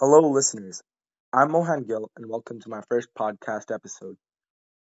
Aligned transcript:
Hello, 0.00 0.30
listeners. 0.30 0.80
I'm 1.32 1.50
Mohan 1.50 1.82
Gill, 1.82 2.08
and 2.14 2.26
welcome 2.26 2.60
to 2.60 2.68
my 2.68 2.82
first 2.88 3.08
podcast 3.18 3.74
episode. 3.74 4.16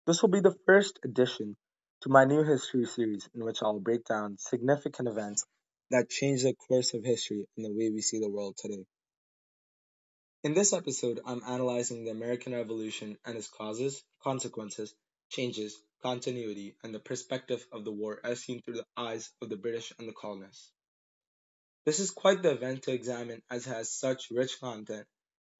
This 0.05 0.21
will 0.21 0.29
be 0.29 0.41
the 0.41 0.55
first 0.67 0.99
addition 1.03 1.57
to 2.01 2.09
my 2.09 2.23
new 2.25 2.43
history 2.43 2.85
series, 2.85 3.27
in 3.33 3.43
which 3.43 3.63
I'll 3.63 3.79
break 3.79 4.05
down 4.05 4.37
significant 4.37 5.07
events 5.07 5.43
that 5.89 6.11
changed 6.11 6.45
the 6.45 6.53
course 6.53 6.93
of 6.93 7.03
history 7.03 7.47
and 7.57 7.65
the 7.65 7.73
way 7.73 7.89
we 7.89 8.01
see 8.01 8.19
the 8.19 8.29
world 8.29 8.57
today. 8.59 8.85
In 10.43 10.53
this 10.53 10.71
episode, 10.71 11.19
I'm 11.25 11.41
analyzing 11.47 12.03
the 12.03 12.11
American 12.11 12.53
Revolution 12.53 13.17
and 13.25 13.35
its 13.35 13.47
causes, 13.47 14.03
consequences, 14.21 14.93
changes, 15.31 15.81
continuity, 16.03 16.75
and 16.83 16.93
the 16.93 16.99
perspective 16.99 17.65
of 17.71 17.85
the 17.85 17.91
war 17.91 18.19
as 18.23 18.43
seen 18.43 18.61
through 18.61 18.75
the 18.75 18.85
eyes 18.95 19.31
of 19.41 19.49
the 19.49 19.57
British 19.57 19.91
and 19.97 20.07
the 20.07 20.13
colonists. 20.13 20.71
This 21.83 21.99
is 21.99 22.11
quite 22.11 22.43
the 22.43 22.51
event 22.51 22.83
to 22.83 22.91
examine 22.91 23.41
as 23.49 23.65
it 23.65 23.71
has 23.71 23.91
such 23.91 24.29
rich 24.29 24.59
content 24.59 25.07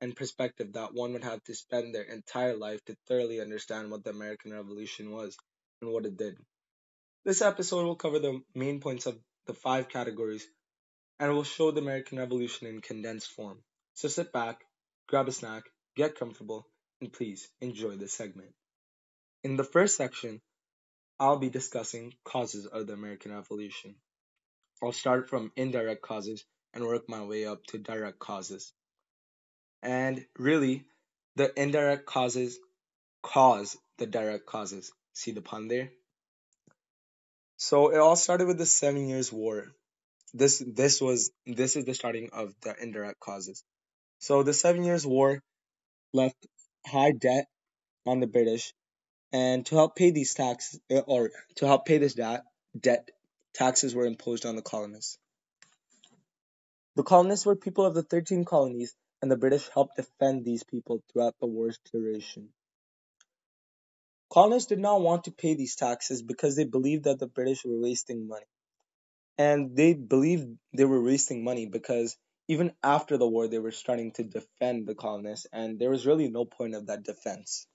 and 0.02 0.16
perspective 0.16 0.74
that 0.74 0.94
one 0.94 1.14
would 1.14 1.24
have 1.24 1.44
to 1.46 1.56
spend 1.56 1.94
their 1.96 2.04
entire 2.04 2.56
life 2.56 2.84
to 2.86 2.96
thoroughly 3.08 3.42
understand 3.42 3.90
what 3.90 4.04
the 4.04 4.12
American 4.12 4.54
Revolution 4.54 5.12
was 5.12 5.36
and 5.82 5.92
what 5.92 6.06
it 6.06 6.18
did. 6.18 6.38
This 7.26 7.42
episode 7.42 7.86
will 7.86 7.96
cover 7.96 8.20
the 8.20 8.42
main 8.54 8.80
points 8.80 9.06
of 9.08 9.20
the 9.48 9.54
five 9.54 9.90
categories 9.90 10.48
and 11.20 11.32
will 11.34 11.44
show 11.44 11.72
the 11.72 11.82
American 11.82 12.20
Revolution 12.20 12.68
in 12.68 12.82
condensed 12.82 13.32
form. 13.32 13.60
So 13.96 14.08
sit 14.08 14.32
back, 14.32 14.64
grab 15.08 15.28
a 15.28 15.32
snack, 15.32 15.64
get 15.96 16.18
comfortable, 16.18 16.68
and 17.00 17.12
please 17.12 17.48
enjoy 17.62 17.96
this 17.96 18.14
segment. 18.14 18.54
In 19.44 19.56
the 19.56 19.64
first 19.64 19.98
section, 19.98 20.42
I'll 21.20 21.38
be 21.38 21.50
discussing 21.50 22.14
causes 22.24 22.66
of 22.68 22.86
the 22.86 22.94
American 22.94 23.34
Revolution. 23.34 23.96
I'll 24.84 24.92
start 24.92 25.30
from 25.30 25.52
indirect 25.56 26.02
causes 26.02 26.44
and 26.74 26.84
work 26.84 27.08
my 27.08 27.24
way 27.24 27.46
up 27.46 27.64
to 27.68 27.78
direct 27.78 28.20
causes. 28.20 28.74
And 29.84 30.26
really, 30.38 30.86
the 31.36 31.52
indirect 31.60 32.06
causes 32.06 32.60
cause 33.22 33.78
the 33.98 34.08
direct 34.08 34.46
causes. 34.46 34.92
See 35.14 35.32
the 35.32 35.42
pun 35.42 35.68
there? 35.68 35.90
So 37.58 37.90
it 37.90 37.98
all 37.98 38.16
started 38.16 38.48
with 38.48 38.58
the 38.58 38.66
Seven 38.66 39.08
Years' 39.08 39.32
War. 39.32 39.68
This 40.34 40.64
this 40.66 41.00
was 41.00 41.32
this 41.46 41.76
is 41.76 41.86
the 41.86 41.94
starting 41.94 42.30
of 42.34 42.54
the 42.62 42.76
indirect 42.82 43.20
causes. 43.20 43.64
So 44.20 44.44
the 44.44 44.54
Seven 44.54 44.84
Years' 44.84 45.06
War 45.06 45.44
left 46.14 46.48
high 46.88 47.12
debt 47.12 47.46
on 48.06 48.20
the 48.20 48.28
British, 48.28 48.74
and 49.32 49.66
to 49.68 49.76
help 49.76 49.96
pay 49.96 50.10
these 50.10 50.34
taxes 50.34 50.80
or 50.90 51.30
to 51.58 51.68
help 51.68 51.86
pay 51.86 52.00
this 52.00 52.16
debt, 52.16 52.44
debt 52.80 53.12
taxes 53.54 53.96
were 53.96 54.06
imposed 54.06 54.46
on 54.46 54.56
the 54.56 54.62
colonists. 54.62 55.18
The 56.96 57.04
colonists 57.04 57.46
were 57.46 57.56
people 57.56 57.86
of 57.86 57.94
the 57.94 58.04
13 58.04 58.46
colonies, 58.46 58.96
and 59.22 59.32
the 59.32 59.38
British 59.38 59.68
helped 59.70 59.96
defend 59.96 60.44
these 60.44 60.64
people 60.64 61.02
throughout 61.12 61.36
the 61.40 61.48
war's 61.48 61.80
duration. 61.92 62.50
Colonists 64.30 64.70
did 64.70 64.80
not 64.80 65.02
want 65.02 65.26
to 65.26 65.32
pay 65.32 65.56
these 65.56 65.76
taxes 65.76 66.22
because 66.22 66.56
they 66.56 66.64
believed 66.64 67.04
that 67.04 67.20
the 67.20 67.28
British 67.28 67.66
were 67.66 67.80
wasting 67.80 68.28
money. 68.28 68.46
And 69.38 69.76
they 69.76 69.94
believed 69.94 70.58
they 70.74 70.86
were 70.86 71.02
wasting 71.02 71.44
money 71.44 71.66
because 71.66 72.18
even 72.48 72.74
after 72.84 73.18
the 73.18 73.28
war, 73.28 73.48
they 73.48 73.60
were 73.60 73.72
starting 73.72 74.12
to 74.14 74.24
defend 74.24 74.88
the 74.88 74.96
colonists, 74.96 75.48
and 75.54 75.80
there 75.80 75.90
was 75.90 76.06
really 76.06 76.30
no 76.30 76.46
point 76.46 76.76
of 76.76 76.88
that 76.88 77.04
defense. 77.04 77.68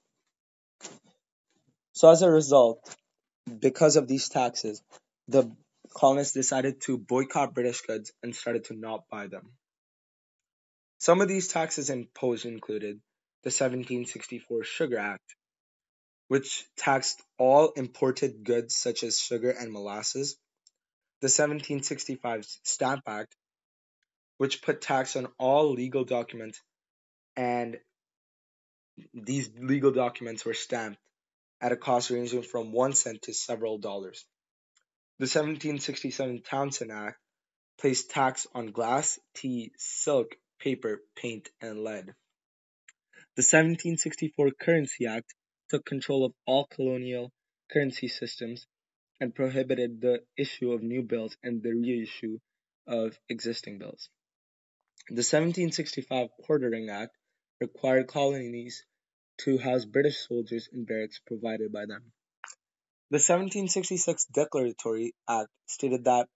So, 1.92 2.10
as 2.10 2.20
a 2.22 2.30
result, 2.30 2.78
because 3.58 3.96
of 3.96 4.06
these 4.06 4.28
taxes, 4.28 4.82
the 5.28 5.50
colonists 5.94 6.34
decided 6.34 6.80
to 6.82 6.98
boycott 6.98 7.54
British 7.54 7.82
goods 7.82 8.12
and 8.22 8.34
started 8.34 8.64
to 8.64 8.74
not 8.74 9.08
buy 9.10 9.26
them. 9.26 9.52
Some 10.98 11.20
of 11.20 11.28
these 11.28 11.48
taxes 11.48 11.90
imposed 11.90 12.46
included 12.46 13.00
the 13.42 13.48
1764 13.48 14.64
Sugar 14.64 14.98
Act, 14.98 15.36
which 16.28 16.64
taxed 16.76 17.22
all 17.38 17.70
imported 17.76 18.44
goods 18.44 18.74
such 18.74 19.02
as 19.02 19.18
sugar 19.18 19.50
and 19.50 19.72
molasses, 19.72 20.36
the 21.20 21.26
1765 21.26 22.46
Stamp 22.62 23.02
Act, 23.06 23.36
which 24.38 24.62
put 24.62 24.80
tax 24.80 25.16
on 25.16 25.28
all 25.38 25.72
legal 25.72 26.04
documents, 26.04 26.60
and 27.36 27.78
these 29.14 29.50
legal 29.58 29.92
documents 29.92 30.44
were 30.44 30.54
stamped 30.54 30.98
at 31.60 31.72
a 31.72 31.76
cost 31.76 32.10
ranging 32.10 32.42
from 32.42 32.72
one 32.72 32.92
cent 32.92 33.22
to 33.22 33.32
several 33.32 33.78
dollars. 33.78 34.24
The 35.18 35.24
1767 35.24 36.42
Townshend 36.42 36.92
Act 36.92 37.18
placed 37.78 38.10
tax 38.10 38.46
on 38.54 38.66
glass, 38.66 39.18
tea, 39.34 39.72
silk, 39.78 40.36
paper, 40.58 41.00
paint, 41.16 41.48
and 41.58 41.82
lead. 41.82 42.14
The 43.36 43.42
1764 43.42 44.50
Currency 44.60 45.06
Act 45.06 45.32
took 45.70 45.86
control 45.86 46.26
of 46.26 46.34
all 46.44 46.66
colonial 46.66 47.32
currency 47.72 48.08
systems 48.08 48.66
and 49.18 49.34
prohibited 49.34 50.02
the 50.02 50.22
issue 50.36 50.72
of 50.72 50.82
new 50.82 51.02
bills 51.02 51.34
and 51.42 51.62
the 51.62 51.72
reissue 51.72 52.38
of 52.86 53.18
existing 53.30 53.78
bills. 53.78 54.10
The 55.08 55.24
1765 55.24 56.28
Quartering 56.44 56.90
Act 56.90 57.16
required 57.58 58.06
colonies 58.08 58.84
to 59.38 59.56
house 59.56 59.86
British 59.86 60.26
soldiers 60.28 60.68
in 60.70 60.84
barracks 60.84 61.20
provided 61.26 61.72
by 61.72 61.86
them. 61.86 62.12
The 63.08 63.18
1766 63.18 64.26
Declaratory 64.32 65.14
Act 65.28 65.48
stated 65.66 66.06
that 66.06 66.28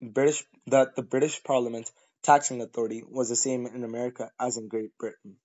British 0.00 0.42
that 0.66 0.96
the 0.96 1.02
British 1.02 1.42
Parliament's 1.44 1.92
taxing 2.22 2.62
authority 2.62 3.02
was 3.06 3.28
the 3.28 3.36
same 3.36 3.66
in 3.66 3.84
America 3.84 4.30
as 4.40 4.56
in 4.56 4.68
Great 4.68 4.96
Britain. 4.98 5.36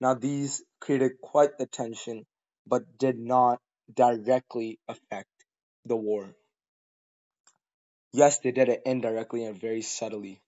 Now 0.00 0.14
these 0.14 0.64
created 0.80 1.20
quite 1.20 1.58
the 1.58 1.66
tension, 1.66 2.26
but 2.66 2.98
did 2.98 3.20
not 3.20 3.60
directly 3.94 4.80
affect 4.88 5.30
the 5.84 5.96
war. 5.96 6.34
Yes, 8.12 8.40
they 8.40 8.50
did 8.50 8.68
it 8.68 8.82
indirectly 8.84 9.44
and 9.44 9.60
very 9.60 9.82
subtly. 9.82 10.40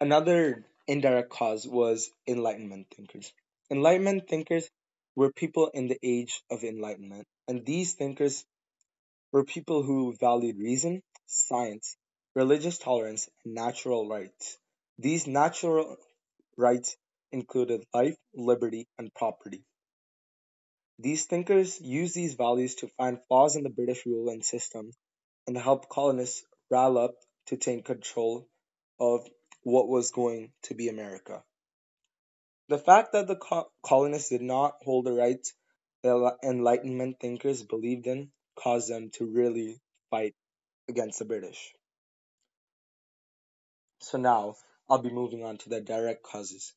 Another 0.00 0.64
indirect 0.86 1.30
cause 1.30 1.66
was 1.66 2.12
Enlightenment 2.28 2.86
thinkers. 2.94 3.32
Enlightenment 3.68 4.28
thinkers 4.28 4.70
were 5.14 5.32
people 5.32 5.68
in 5.68 5.88
the 5.88 5.98
age 6.02 6.42
of 6.50 6.64
enlightenment, 6.64 7.26
and 7.48 7.64
these 7.64 7.94
thinkers 7.94 8.44
were 9.32 9.44
people 9.44 9.82
who 9.82 10.14
valued 10.18 10.58
reason, 10.58 11.02
science, 11.26 11.96
religious 12.34 12.78
tolerance, 12.78 13.28
and 13.44 13.54
natural 13.54 14.08
rights. 14.08 14.58
These 14.98 15.26
natural 15.26 15.96
rights 16.56 16.96
included 17.30 17.84
life, 17.94 18.16
liberty, 18.34 18.86
and 18.98 19.12
property. 19.14 19.64
These 20.98 21.26
thinkers 21.26 21.80
used 21.80 22.14
these 22.14 22.34
values 22.34 22.76
to 22.76 22.88
find 22.88 23.18
flaws 23.26 23.56
in 23.56 23.64
the 23.64 23.70
British 23.70 24.06
rule 24.06 24.28
and 24.28 24.44
system 24.44 24.92
and 25.46 25.56
help 25.56 25.88
colonists 25.88 26.44
rally 26.70 27.04
up 27.04 27.14
to 27.46 27.56
take 27.56 27.84
control 27.84 28.46
of 29.00 29.26
what 29.62 29.88
was 29.88 30.10
going 30.10 30.52
to 30.64 30.74
be 30.74 30.88
America. 30.88 31.42
The 32.68 32.78
fact 32.78 33.12
that 33.12 33.26
the 33.26 33.66
colonists 33.82 34.30
did 34.30 34.40
not 34.40 34.76
hold 34.82 35.04
the 35.04 35.12
rights 35.12 35.52
that 36.02 36.38
Enlightenment 36.42 37.20
thinkers 37.20 37.62
believed 37.62 38.06
in 38.06 38.30
caused 38.56 38.88
them 38.88 39.10
to 39.14 39.26
really 39.26 39.80
fight 40.10 40.34
against 40.88 41.18
the 41.18 41.24
British. 41.24 41.74
So 44.00 44.18
now 44.18 44.56
I'll 44.88 44.98
be 45.02 45.10
moving 45.10 45.44
on 45.44 45.58
to 45.58 45.68
the 45.68 45.80
direct 45.80 46.22
causes. 46.22 46.72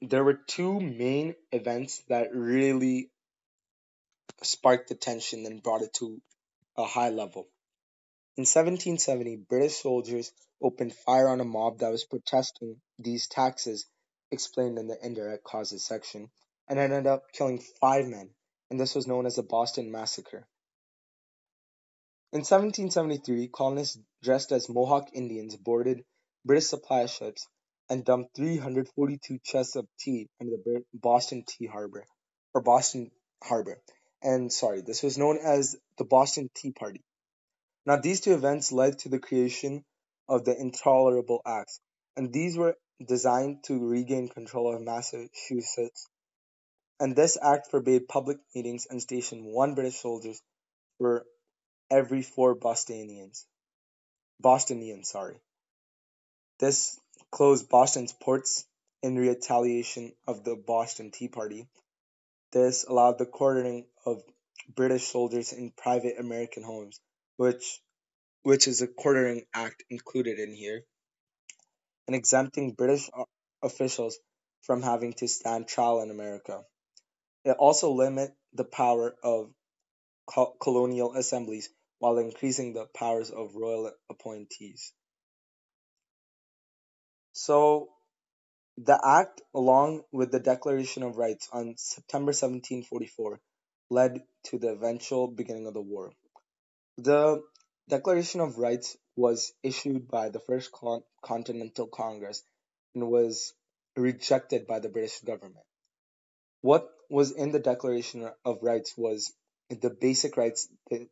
There 0.00 0.24
were 0.24 0.40
two 0.46 0.80
main 0.80 1.34
events 1.52 2.02
that 2.08 2.34
really 2.34 3.10
sparked 4.42 4.88
the 4.88 4.94
tension 4.94 5.46
and 5.46 5.62
brought 5.62 5.82
it 5.82 5.94
to 5.94 6.20
a 6.76 6.84
high 6.84 7.10
level. 7.10 7.48
In 8.36 8.42
1770, 8.42 9.36
British 9.48 9.76
soldiers 9.76 10.32
opened 10.60 10.94
fire 10.94 11.28
on 11.28 11.40
a 11.40 11.44
mob 11.44 11.78
that 11.78 11.90
was 11.90 12.04
protesting 12.04 12.80
these 12.98 13.28
taxes 13.28 13.86
explained 14.32 14.78
in 14.78 14.88
the 14.88 14.98
indirect 15.04 15.44
causes 15.44 15.84
section, 15.86 16.30
and 16.68 16.78
ended 16.78 17.06
up 17.06 17.30
killing 17.32 17.60
five 17.80 18.08
men, 18.08 18.30
and 18.70 18.80
this 18.80 18.94
was 18.94 19.06
known 19.06 19.26
as 19.26 19.36
the 19.36 19.42
Boston 19.42 19.92
Massacre. 19.92 20.46
In 22.32 22.38
1773, 22.38 23.48
colonists 23.48 23.98
dressed 24.22 24.52
as 24.52 24.68
Mohawk 24.70 25.10
Indians 25.12 25.54
boarded 25.56 26.02
British 26.46 26.66
supply 26.66 27.04
ships 27.04 27.46
and 27.90 28.06
dumped 28.06 28.34
342 28.34 29.38
chests 29.44 29.76
of 29.76 29.86
tea 30.00 30.30
into 30.40 30.56
the 30.64 30.82
Boston 30.94 31.44
Tea 31.46 31.66
Harbor, 31.66 32.06
or 32.54 32.62
Boston 32.62 33.10
Harbor. 33.44 33.82
And 34.22 34.50
sorry, 34.50 34.80
this 34.80 35.02
was 35.02 35.18
known 35.18 35.38
as 35.38 35.76
the 35.98 36.04
Boston 36.04 36.48
Tea 36.54 36.72
Party. 36.72 37.04
Now, 37.84 37.96
these 37.96 38.22
two 38.22 38.32
events 38.32 38.72
led 38.72 39.00
to 39.00 39.10
the 39.10 39.18
creation 39.18 39.84
of 40.28 40.44
the 40.44 40.58
Intolerable 40.58 41.42
Acts, 41.44 41.80
and 42.16 42.32
these 42.32 42.56
were 42.56 42.76
designed 43.06 43.64
to 43.64 43.78
regain 43.78 44.28
control 44.28 44.74
of 44.74 44.82
Massachusetts, 44.82 46.08
and 47.00 47.16
this 47.16 47.36
act 47.40 47.70
forbade 47.70 48.08
public 48.08 48.38
meetings 48.54 48.86
and 48.88 49.02
stationed 49.02 49.44
one 49.44 49.74
British 49.74 49.96
soldier 49.96 50.32
for 50.98 51.24
every 51.90 52.22
four 52.22 52.54
Bostonians. 52.54 53.46
Bostonians, 54.40 55.10
sorry. 55.10 55.40
This 56.58 56.98
closed 57.30 57.68
Boston's 57.68 58.12
ports 58.12 58.64
in 59.02 59.16
retaliation 59.16 60.12
of 60.26 60.44
the 60.44 60.54
Boston 60.54 61.10
Tea 61.10 61.28
Party. 61.28 61.66
This 62.52 62.84
allowed 62.84 63.18
the 63.18 63.26
quartering 63.26 63.86
of 64.06 64.22
British 64.74 65.08
soldiers 65.08 65.52
in 65.52 65.72
private 65.76 66.18
American 66.18 66.62
homes, 66.62 67.00
which 67.36 67.80
which 68.44 68.66
is 68.68 68.82
a 68.82 68.86
quartering 68.86 69.44
act 69.54 69.84
included 69.88 70.38
in 70.38 70.54
here, 70.54 70.84
and 72.06 72.16
exempting 72.16 72.72
British 72.72 73.08
officials 73.62 74.18
from 74.62 74.82
having 74.82 75.12
to 75.14 75.28
stand 75.28 75.66
trial 75.66 76.02
in 76.02 76.10
America. 76.10 76.62
It 77.44 77.56
also 77.58 77.92
limit 77.92 78.30
the 78.52 78.64
power 78.64 79.14
of 79.22 79.50
colonial 80.60 81.14
assemblies 81.14 81.68
while 81.98 82.18
increasing 82.18 82.72
the 82.72 82.86
powers 82.94 83.30
of 83.30 83.54
royal 83.54 83.92
appointees. 84.10 84.92
So 87.32 87.88
the 88.76 89.00
act, 89.04 89.42
along 89.54 90.02
with 90.12 90.32
the 90.32 90.40
Declaration 90.40 91.02
of 91.02 91.16
Rights 91.16 91.48
on 91.52 91.74
September 91.76 92.30
1744, 92.30 93.40
led 93.90 94.22
to 94.44 94.58
the 94.58 94.68
eventual 94.68 95.28
beginning 95.28 95.66
of 95.66 95.74
the 95.74 95.82
war. 95.82 96.12
The 96.98 97.42
Declaration 97.88 98.40
of 98.40 98.58
Rights 98.58 98.96
was 99.16 99.52
issued 99.62 100.08
by 100.08 100.28
the 100.28 100.40
First 100.40 100.70
Continental 101.22 101.86
Congress 101.88 102.42
and 102.94 103.10
was 103.10 103.52
rejected 103.96 104.66
by 104.66 104.78
the 104.78 104.88
British 104.88 105.20
government. 105.20 105.66
What 106.62 106.88
was 107.10 107.32
in 107.32 107.52
the 107.52 107.58
Declaration 107.58 108.30
of 108.44 108.62
Rights 108.62 108.96
was 108.96 109.32
the 109.68 109.90
basic 109.90 110.36
rights 110.36 110.68
that 110.90 111.08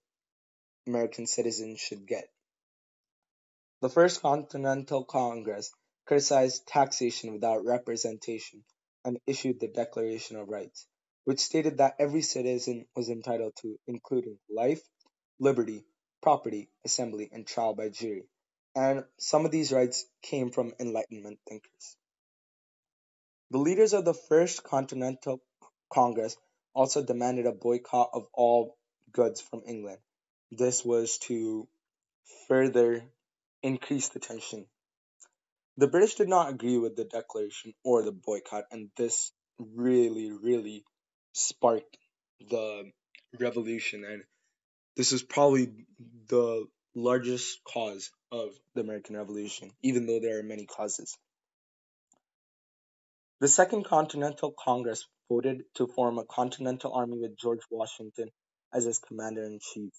American 0.86 1.26
citizens 1.26 1.80
should 1.80 2.06
get. 2.06 2.28
The 3.82 3.90
First 3.90 4.22
Continental 4.22 5.04
Congress 5.04 5.72
criticized 6.06 6.66
taxation 6.66 7.32
without 7.32 7.64
representation 7.64 8.64
and 9.04 9.18
issued 9.26 9.60
the 9.60 9.68
Declaration 9.68 10.36
of 10.36 10.48
Rights, 10.48 10.86
which 11.24 11.40
stated 11.40 11.78
that 11.78 11.96
every 11.98 12.22
citizen 12.22 12.86
was 12.94 13.08
entitled 13.08 13.54
to, 13.62 13.76
including 13.86 14.38
life, 14.48 14.82
liberty, 15.38 15.84
property, 16.22 16.68
assembly, 16.84 17.28
and 17.32 17.46
trial 17.46 17.74
by 17.74 17.88
jury, 17.88 18.24
and 18.74 19.04
some 19.18 19.44
of 19.44 19.50
these 19.50 19.72
rights 19.72 20.06
came 20.22 20.50
from 20.50 20.72
Enlightenment 20.78 21.38
thinkers. 21.48 21.96
The 23.50 23.58
leaders 23.58 23.92
of 23.92 24.04
the 24.04 24.14
First 24.14 24.62
Continental 24.62 25.40
Congress 25.92 26.36
also 26.74 27.02
demanded 27.02 27.46
a 27.46 27.52
boycott 27.52 28.10
of 28.12 28.26
all 28.32 28.76
goods 29.12 29.40
from 29.40 29.62
England. 29.66 29.98
This 30.52 30.84
was 30.84 31.18
to 31.26 31.66
further 32.48 33.02
increase 33.62 34.08
the 34.08 34.20
tension. 34.20 34.66
The 35.76 35.88
British 35.88 36.14
did 36.14 36.28
not 36.28 36.50
agree 36.50 36.78
with 36.78 36.96
the 36.96 37.04
declaration 37.04 37.74
or 37.84 38.02
the 38.02 38.12
boycott, 38.12 38.64
and 38.70 38.90
this 38.96 39.32
really, 39.58 40.30
really 40.30 40.84
sparked 41.32 41.96
the 42.48 42.90
revolution 43.38 44.04
and 44.04 44.22
this 44.96 45.12
is 45.12 45.22
probably 45.22 45.72
the 46.28 46.66
largest 46.94 47.60
cause 47.64 48.10
of 48.32 48.50
the 48.74 48.80
American 48.80 49.16
Revolution, 49.16 49.70
even 49.82 50.06
though 50.06 50.20
there 50.20 50.38
are 50.38 50.42
many 50.42 50.66
causes. 50.66 51.16
The 53.40 53.48
Second 53.48 53.84
Continental 53.84 54.52
Congress 54.52 55.06
voted 55.28 55.62
to 55.76 55.86
form 55.86 56.18
a 56.18 56.24
Continental 56.24 56.92
Army 56.92 57.18
with 57.18 57.38
George 57.38 57.62
Washington 57.70 58.30
as 58.74 58.86
its 58.86 58.98
commander 58.98 59.44
in 59.44 59.58
chief. 59.60 59.92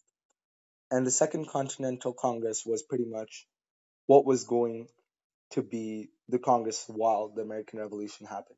And 0.92 1.08
the 1.08 1.12
Second 1.12 1.48
Continental 1.48 2.14
Congress 2.14 2.64
was 2.66 2.84
pretty 2.84 3.06
much 3.06 3.48
what 4.08 4.26
was 4.26 4.44
going 4.44 4.88
to 5.52 5.62
be 5.62 6.10
the 6.30 6.40
Congress 6.40 6.86
while 6.88 7.30
the 7.30 7.42
American 7.42 7.80
Revolution 7.80 8.28
happened. 8.28 8.58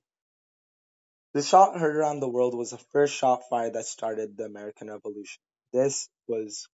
The 1.34 1.42
shot 1.42 1.80
heard 1.80 1.96
around 1.96 2.20
the 2.20 2.30
world 2.30 2.56
was 2.56 2.72
the 2.72 2.78
first 2.92 3.16
shot 3.16 3.44
fired 3.50 3.74
that 3.74 3.86
started 3.86 4.38
the 4.38 4.46
American 4.46 4.90
Revolution. 4.90 5.42
This 5.74 6.08
was 6.28 6.68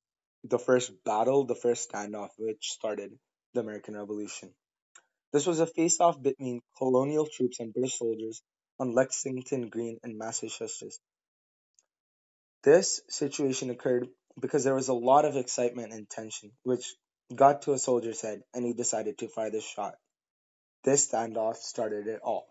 the 0.43 0.59
first 0.59 0.91
battle, 1.05 1.45
the 1.45 1.55
first 1.55 1.89
standoff, 1.89 2.29
which 2.37 2.71
started 2.71 3.11
the 3.53 3.61
American 3.61 3.95
Revolution. 3.95 4.53
This 5.31 5.45
was 5.45 5.59
a 5.59 5.67
face-off 5.67 6.21
between 6.21 6.61
colonial 6.77 7.27
troops 7.27 7.59
and 7.59 7.73
British 7.73 7.97
soldiers 7.97 8.41
on 8.79 8.93
Lexington 8.93 9.69
Green 9.69 9.99
in 10.03 10.17
Massachusetts. 10.17 10.99
This 12.63 13.01
situation 13.09 13.69
occurred 13.69 14.07
because 14.39 14.63
there 14.63 14.75
was 14.75 14.89
a 14.89 14.93
lot 14.93 15.25
of 15.25 15.37
excitement 15.37 15.93
and 15.93 16.09
tension, 16.09 16.51
which 16.63 16.95
got 17.33 17.63
to 17.63 17.73
a 17.73 17.79
soldier's 17.79 18.21
head, 18.21 18.41
and 18.53 18.65
he 18.65 18.73
decided 18.73 19.17
to 19.19 19.27
fire 19.27 19.51
the 19.51 19.61
shot. 19.61 19.95
This 20.83 21.09
standoff 21.09 21.57
started 21.57 22.07
it 22.07 22.21
all. 22.23 22.47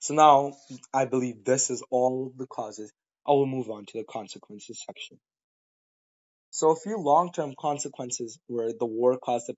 So 0.00 0.14
now, 0.14 0.54
I 0.92 1.04
believe 1.04 1.44
this 1.44 1.70
is 1.70 1.82
all 1.90 2.32
the 2.36 2.46
causes 2.46 2.92
I 3.26 3.32
will 3.32 3.46
move 3.46 3.70
on 3.70 3.86
to 3.86 3.98
the 3.98 4.04
consequences 4.04 4.82
section. 4.86 5.18
So 6.50 6.70
a 6.70 6.76
few 6.76 6.98
long-term 6.98 7.54
consequences 7.58 8.38
were 8.48 8.72
the 8.72 8.86
war 8.86 9.18
caused 9.18 9.50
a 9.50 9.56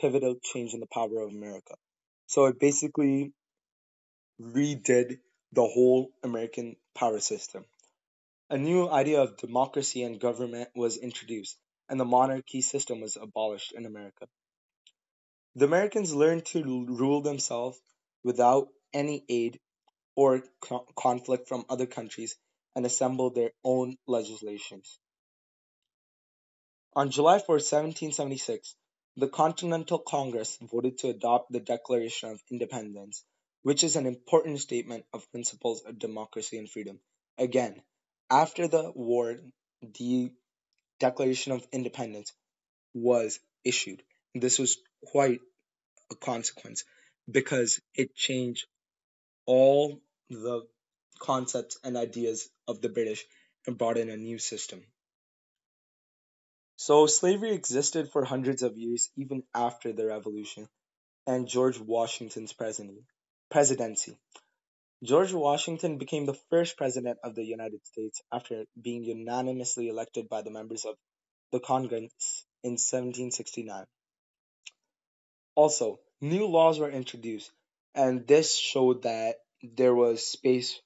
pivotal 0.00 0.36
change 0.42 0.74
in 0.74 0.80
the 0.80 0.86
power 0.86 1.20
of 1.20 1.30
America. 1.30 1.74
So 2.26 2.46
it 2.46 2.58
basically 2.60 3.32
redid 4.40 5.18
the 5.52 5.66
whole 5.66 6.10
American 6.22 6.76
power 6.94 7.20
system. 7.20 7.64
A 8.50 8.58
new 8.58 8.88
idea 8.88 9.22
of 9.22 9.36
democracy 9.38 10.02
and 10.02 10.20
government 10.20 10.70
was 10.76 10.98
introduced, 10.98 11.58
and 11.88 12.00
the 12.00 12.04
monarchy 12.04 12.62
system 12.62 13.00
was 13.00 13.16
abolished 13.16 13.72
in 13.72 13.86
America. 13.86 14.26
The 15.56 15.66
Americans 15.66 16.14
learned 16.14 16.46
to 16.46 16.86
rule 16.86 17.22
themselves 17.22 17.80
without 18.24 18.68
any 18.94 19.24
aid 19.28 19.60
or 20.16 20.42
co- 20.60 20.86
conflict 20.96 21.48
from 21.48 21.64
other 21.70 21.86
countries 21.86 22.36
and 22.74 22.84
assemble 22.86 23.30
their 23.30 23.50
own 23.64 23.96
legislations. 24.06 24.98
On 26.94 27.10
July 27.10 27.38
4, 27.38 27.54
1776, 27.56 28.76
the 29.16 29.28
Continental 29.28 29.98
Congress 29.98 30.58
voted 30.60 30.98
to 30.98 31.08
adopt 31.08 31.50
the 31.50 31.60
Declaration 31.60 32.30
of 32.30 32.42
Independence, 32.50 33.24
which 33.62 33.84
is 33.84 33.96
an 33.96 34.06
important 34.06 34.60
statement 34.60 35.04
of 35.12 35.30
principles 35.30 35.82
of 35.82 35.98
democracy 35.98 36.58
and 36.58 36.70
freedom. 36.70 37.00
Again, 37.38 37.82
after 38.30 38.68
the 38.68 38.92
war, 38.94 39.36
the 39.82 40.32
Declaration 41.00 41.52
of 41.52 41.66
Independence 41.72 42.32
was 42.94 43.40
issued. 43.64 44.02
This 44.34 44.58
was 44.58 44.78
quite 45.06 45.40
a 46.10 46.14
consequence 46.16 46.84
because 47.30 47.80
it 47.94 48.14
changed 48.14 48.66
all 49.46 50.00
the 50.30 50.62
concepts 51.18 51.78
and 51.84 51.96
ideas 51.96 52.48
of 52.66 52.80
the 52.80 52.88
British 52.88 53.24
and 53.66 53.78
brought 53.78 53.98
in 53.98 54.10
a 54.10 54.16
new 54.16 54.38
system. 54.38 54.82
So 56.76 57.06
slavery 57.06 57.52
existed 57.52 58.10
for 58.10 58.24
hundreds 58.24 58.62
of 58.62 58.76
years 58.76 59.10
even 59.16 59.42
after 59.54 59.92
the 59.92 60.06
revolution 60.06 60.68
and 61.26 61.48
George 61.48 61.78
Washington's 61.78 62.52
presidency. 62.52 64.18
George 65.02 65.32
Washington 65.32 65.98
became 65.98 66.26
the 66.26 66.38
first 66.50 66.76
president 66.76 67.18
of 67.22 67.34
the 67.34 67.44
United 67.44 67.84
States 67.86 68.22
after 68.32 68.64
being 68.80 69.04
unanimously 69.04 69.88
elected 69.88 70.28
by 70.28 70.42
the 70.42 70.50
members 70.50 70.84
of 70.84 70.96
the 71.52 71.60
Congress 71.60 72.10
in 72.62 72.72
1769. 72.72 73.84
Also, 75.54 76.00
new 76.20 76.46
laws 76.46 76.78
were 76.78 76.90
introduced, 76.90 77.50
and 77.94 78.26
this 78.26 78.56
showed 78.56 79.02
that 79.02 79.36
there 79.62 79.94
was 79.94 80.26
space 80.26 80.80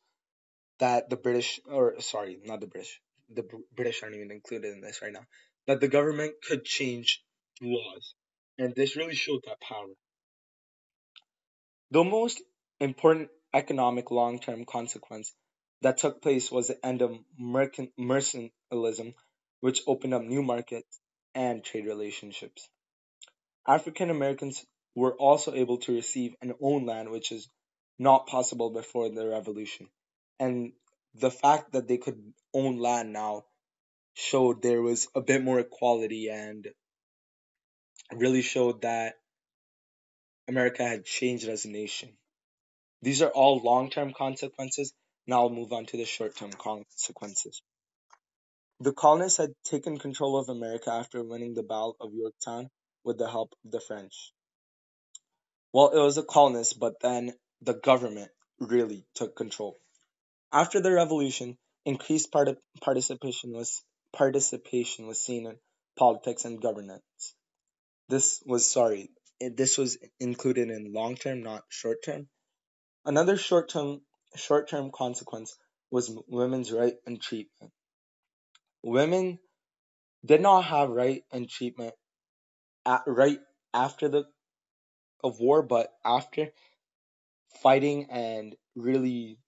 that 0.78 1.10
the 1.10 1.16
British, 1.16 1.60
or 1.70 2.00
sorry, 2.00 2.38
not 2.44 2.60
the 2.60 2.66
British, 2.66 3.00
the 3.28 3.44
British 3.74 4.02
aren't 4.02 4.16
even 4.16 4.30
included 4.30 4.72
in 4.72 4.80
this 4.80 5.02
right 5.02 5.12
now, 5.12 5.24
that 5.66 5.80
the 5.80 5.88
government 5.88 6.34
could 6.46 6.64
change 6.64 7.22
laws. 7.60 8.14
And 8.58 8.74
this 8.74 8.96
really 8.96 9.14
showed 9.14 9.42
that 9.46 9.60
power. 9.60 9.94
The 11.90 12.04
most 12.04 12.42
important 12.80 13.30
economic 13.54 14.10
long 14.10 14.38
term 14.40 14.64
consequence 14.64 15.34
that 15.82 15.98
took 15.98 16.20
place 16.22 16.50
was 16.50 16.68
the 16.68 16.84
end 16.84 17.02
of 17.02 17.16
mercantilism, 17.40 19.14
which 19.60 19.82
opened 19.86 20.14
up 20.14 20.22
new 20.22 20.42
markets 20.42 21.00
and 21.34 21.62
trade 21.62 21.86
relationships. 21.86 22.68
African 23.66 24.10
Americans 24.10 24.64
were 24.94 25.14
also 25.14 25.54
able 25.54 25.78
to 25.78 25.94
receive 25.94 26.34
and 26.42 26.54
own 26.60 26.86
land, 26.86 27.10
which 27.10 27.30
is 27.32 27.48
not 27.98 28.26
possible 28.26 28.70
before 28.70 29.08
the 29.08 29.26
revolution. 29.28 29.88
And 30.38 30.72
the 31.14 31.30
fact 31.30 31.72
that 31.72 31.88
they 31.88 31.98
could 31.98 32.32
own 32.54 32.78
land 32.78 33.12
now 33.12 33.44
showed 34.14 34.62
there 34.62 34.82
was 34.82 35.08
a 35.14 35.20
bit 35.20 35.42
more 35.42 35.58
equality 35.58 36.28
and 36.28 36.68
really 38.12 38.42
showed 38.42 38.82
that 38.82 39.14
America 40.48 40.82
had 40.82 41.04
changed 41.04 41.48
as 41.48 41.64
a 41.64 41.70
nation. 41.70 42.16
These 43.02 43.22
are 43.22 43.30
all 43.30 43.60
long 43.62 43.90
term 43.90 44.12
consequences. 44.12 44.92
Now 45.26 45.42
I'll 45.42 45.50
move 45.50 45.72
on 45.72 45.86
to 45.86 45.96
the 45.96 46.04
short 46.04 46.36
term 46.36 46.52
consequences. 46.52 47.62
The 48.80 48.92
colonists 48.92 49.38
had 49.38 49.52
taken 49.64 49.98
control 49.98 50.38
of 50.38 50.48
America 50.48 50.90
after 50.90 51.22
winning 51.22 51.54
the 51.54 51.62
Battle 51.62 51.96
of 52.00 52.14
Yorktown 52.14 52.70
with 53.04 53.18
the 53.18 53.28
help 53.28 53.52
of 53.64 53.70
the 53.72 53.80
French. 53.80 54.32
Well, 55.72 55.90
it 55.90 55.98
was 55.98 56.14
the 56.14 56.22
colonists, 56.22 56.72
but 56.72 57.00
then 57.00 57.34
the 57.60 57.74
government 57.74 58.30
really 58.58 59.04
took 59.14 59.36
control. 59.36 59.76
After 60.52 60.80
the 60.80 60.92
revolution, 60.92 61.58
increased 61.84 62.32
part- 62.32 62.58
participation 62.80 63.52
was 63.52 63.82
participation 64.12 65.06
was 65.06 65.20
seen 65.20 65.46
in 65.46 65.58
politics 65.96 66.44
and 66.44 66.60
governance. 66.60 67.34
This 68.08 68.42
was 68.46 68.70
sorry, 68.70 69.10
this 69.40 69.76
was 69.76 69.98
included 70.18 70.70
in 70.70 70.92
long 70.92 71.16
term, 71.16 71.42
not 71.42 71.64
short 71.68 72.02
term. 72.02 72.28
Another 73.04 73.36
short 73.36 73.68
term 73.68 74.00
short 74.36 74.68
term 74.68 74.90
consequence 74.90 75.56
was 75.90 76.10
women's 76.28 76.72
right 76.72 76.94
and 77.06 77.20
treatment. 77.20 77.72
Women 78.82 79.38
did 80.24 80.40
not 80.40 80.62
have 80.64 80.90
right 80.90 81.24
and 81.32 81.48
treatment 81.48 81.94
at, 82.86 83.02
right 83.06 83.40
after 83.74 84.08
the 84.08 84.24
of 85.22 85.40
war, 85.40 85.62
but 85.62 85.90
after 86.04 86.48
fighting 87.62 88.06
and 88.10 88.56
really 88.76 89.38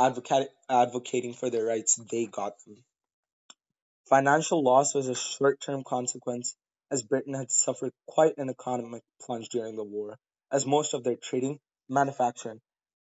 advocate, 0.00 0.48
advocating 0.68 1.34
for 1.34 1.50
their 1.50 1.64
rights, 1.64 1.96
they 2.10 2.26
got 2.26 2.54
them. 2.64 2.82
Financial 4.08 4.62
loss 4.62 4.94
was 4.94 5.08
a 5.08 5.14
short 5.14 5.60
term 5.60 5.84
consequence, 5.84 6.56
as 6.90 7.02
Britain 7.02 7.34
had 7.34 7.50
suffered 7.50 7.92
quite 8.06 8.38
an 8.38 8.48
economic 8.50 9.02
plunge 9.22 9.48
during 9.50 9.76
the 9.76 9.84
war, 9.84 10.16
as 10.50 10.66
most 10.66 10.94
of 10.94 11.04
their 11.04 11.16
trading, 11.16 11.60
manufacturing, 11.88 12.60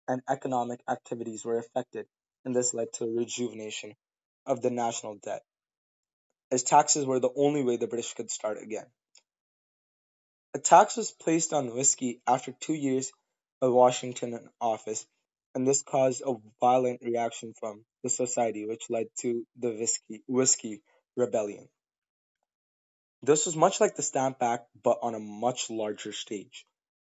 and 0.08 0.22
economic 0.30 0.82
activities 0.88 1.44
were 1.44 1.58
affected, 1.58 2.06
and 2.46 2.56
this 2.56 2.74
led 2.74 2.88
to 2.94 3.06
a 3.06 3.12
rejuvenation 3.12 3.94
of 4.46 4.62
the 4.62 4.70
national 4.70 5.18
debt, 5.24 5.42
as 6.52 6.64
taxes 6.64 7.06
were 7.06 7.20
the 7.20 7.34
only 7.36 7.64
way 7.64 7.78
the 7.78 7.88
British 7.88 8.14
could 8.14 8.30
start 8.30 8.62
again. 8.62 8.86
A 10.54 10.60
tax 10.60 10.98
was 10.98 11.12
placed 11.12 11.54
on 11.54 11.74
whiskey 11.74 12.22
after 12.28 12.52
two 12.52 12.76
years 12.76 13.12
of 13.62 13.74
Washington 13.74 14.34
in 14.34 14.50
office, 14.62 15.06
and 15.56 15.68
this 15.68 15.84
caused 15.84 16.22
a 16.26 16.36
violent 16.60 17.02
reaction 17.04 17.54
from 17.60 17.86
the 18.04 18.10
society, 18.10 18.66
which 18.66 18.90
led 18.90 19.08
to 19.22 19.46
the 19.58 19.72
whiskey, 19.72 20.24
whiskey 20.28 20.82
rebellion. 21.16 21.68
This 23.22 23.46
was 23.46 23.56
much 23.56 23.80
like 23.80 23.96
the 23.96 24.04
Stamp 24.04 24.42
Act, 24.42 24.68
but 24.84 25.00
on 25.02 25.16
a 25.16 25.20
much 25.20 25.70
larger 25.70 26.12
stage. 26.12 26.66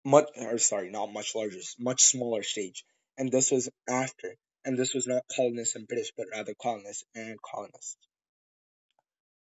Much, 0.05 0.27
or 0.35 0.57
sorry, 0.57 0.91
not 0.91 1.11
much 1.11 1.33
larger, 1.33 1.59
much 1.79 2.03
smaller 2.03 2.43
stage. 2.43 2.83
And 3.17 3.31
this 3.31 3.51
was 3.51 3.69
after, 3.89 4.35
and 4.65 4.77
this 4.77 4.93
was 4.93 5.07
not 5.07 5.23
colonists 5.35 5.75
and 5.75 5.87
British, 5.87 6.11
but 6.15 6.27
rather 6.31 6.53
colonists 6.61 7.05
and 7.15 7.37
colonists. 7.41 7.97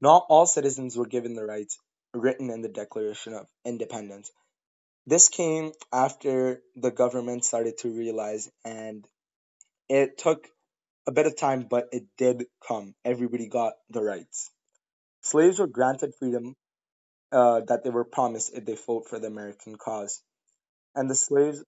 Not 0.01 0.25
all 0.29 0.45
citizens 0.45 0.97
were 0.97 1.07
given 1.07 1.35
the 1.35 1.45
rights 1.45 1.77
written 2.13 2.49
in 2.49 2.61
the 2.61 2.69
Declaration 2.69 3.33
of 3.33 3.47
Independence. 3.65 4.31
This 5.07 5.29
came 5.29 5.71
after 5.93 6.61
the 6.75 6.91
government 6.91 7.45
started 7.45 7.77
to 7.79 7.89
realize, 7.89 8.49
and 8.63 9.07
it 9.89 10.17
took 10.17 10.47
a 11.07 11.11
bit 11.11 11.27
of 11.27 11.37
time, 11.37 11.67
but 11.69 11.89
it 11.91 12.05
did 12.17 12.45
come. 12.67 12.95
Everybody 13.05 13.47
got 13.47 13.73
the 13.89 14.01
rights. 14.01 14.51
Slaves 15.21 15.59
were 15.59 15.67
granted 15.67 16.13
freedom 16.19 16.55
uh, 17.31 17.61
that 17.67 17.83
they 17.83 17.91
were 17.91 18.05
promised 18.05 18.53
if 18.55 18.65
they 18.65 18.75
fought 18.75 19.07
for 19.07 19.19
the 19.19 19.27
American 19.27 19.75
cause. 19.77 20.21
And 20.95 21.09
the 21.09 21.15
slaves 21.15 21.63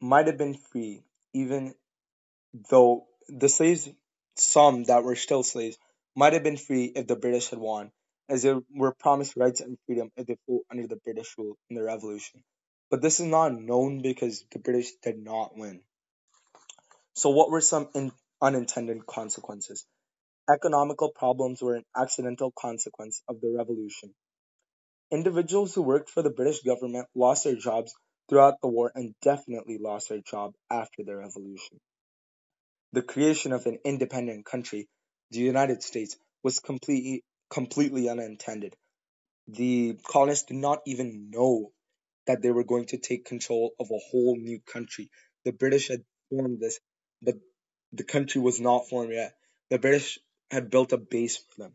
might 0.00 0.26
have 0.26 0.38
been 0.38 0.54
free, 0.54 1.02
even 1.34 1.74
though 2.70 3.06
the 3.28 3.48
slaves, 3.48 3.88
some 4.36 4.84
that 4.84 5.04
were 5.04 5.16
still 5.16 5.42
slaves, 5.42 5.76
might 6.16 6.32
have 6.32 6.42
been 6.44 6.56
free 6.56 6.92
if 6.96 7.06
the 7.06 7.16
British 7.16 7.50
had 7.50 7.58
won, 7.58 7.90
as 8.28 8.42
they 8.42 8.54
were 8.74 8.94
promised 8.94 9.36
rights 9.36 9.60
and 9.60 9.78
freedom 9.86 10.10
if 10.16 10.26
they 10.26 10.36
fought 10.46 10.64
under 10.70 10.86
the 10.86 10.96
British 11.04 11.34
rule 11.38 11.56
in 11.70 11.76
the 11.76 11.82
Revolution. 11.82 12.42
But 12.90 13.02
this 13.02 13.20
is 13.20 13.26
not 13.26 13.54
known 13.54 14.02
because 14.02 14.44
the 14.52 14.60
British 14.60 14.92
did 15.02 15.18
not 15.18 15.56
win. 15.56 15.82
So, 17.14 17.30
what 17.30 17.50
were 17.50 17.60
some 17.60 17.88
in- 17.94 18.12
unintended 18.40 19.06
consequences? 19.06 19.86
Economical 20.50 21.10
problems 21.12 21.62
were 21.62 21.76
an 21.76 21.84
accidental 21.96 22.52
consequence 22.58 23.22
of 23.28 23.40
the 23.40 23.54
revolution. 23.56 24.14
Individuals 25.10 25.74
who 25.74 25.82
worked 25.82 26.10
for 26.10 26.22
the 26.22 26.30
British 26.30 26.62
government 26.62 27.08
lost 27.14 27.44
their 27.44 27.56
jobs 27.56 27.94
throughout 28.28 28.60
the 28.62 28.68
war 28.68 28.92
and 28.94 29.14
definitely 29.22 29.78
lost 29.78 30.10
their 30.10 30.20
job 30.20 30.54
after 30.70 31.04
the 31.04 31.16
revolution. 31.16 31.80
The 32.92 33.02
creation 33.02 33.52
of 33.52 33.66
an 33.66 33.78
independent 33.84 34.46
country, 34.46 34.88
the 35.30 35.40
United 35.40 35.82
States, 35.82 36.16
was 36.42 36.60
completely 36.60 37.24
completely 37.50 38.08
unintended. 38.08 38.74
The 39.48 39.98
colonists 40.04 40.46
did 40.46 40.56
not 40.58 40.80
even 40.86 41.30
know 41.30 41.72
that 42.28 42.42
they 42.42 42.52
were 42.52 42.64
going 42.64 42.86
to 42.86 42.98
take 42.98 43.24
control 43.24 43.72
of 43.80 43.88
a 43.90 43.98
whole 44.10 44.36
new 44.36 44.60
country. 44.60 45.10
The 45.44 45.52
British 45.52 45.88
had 45.88 46.04
formed 46.30 46.60
this, 46.60 46.78
but 47.22 47.34
the 47.92 48.04
country 48.04 48.40
was 48.40 48.60
not 48.60 48.88
formed 48.88 49.12
yet. 49.12 49.34
The 49.70 49.80
British 49.80 50.20
had 50.50 50.70
built 50.70 50.92
a 50.92 50.98
base 50.98 51.38
for 51.38 51.64
them. 51.64 51.72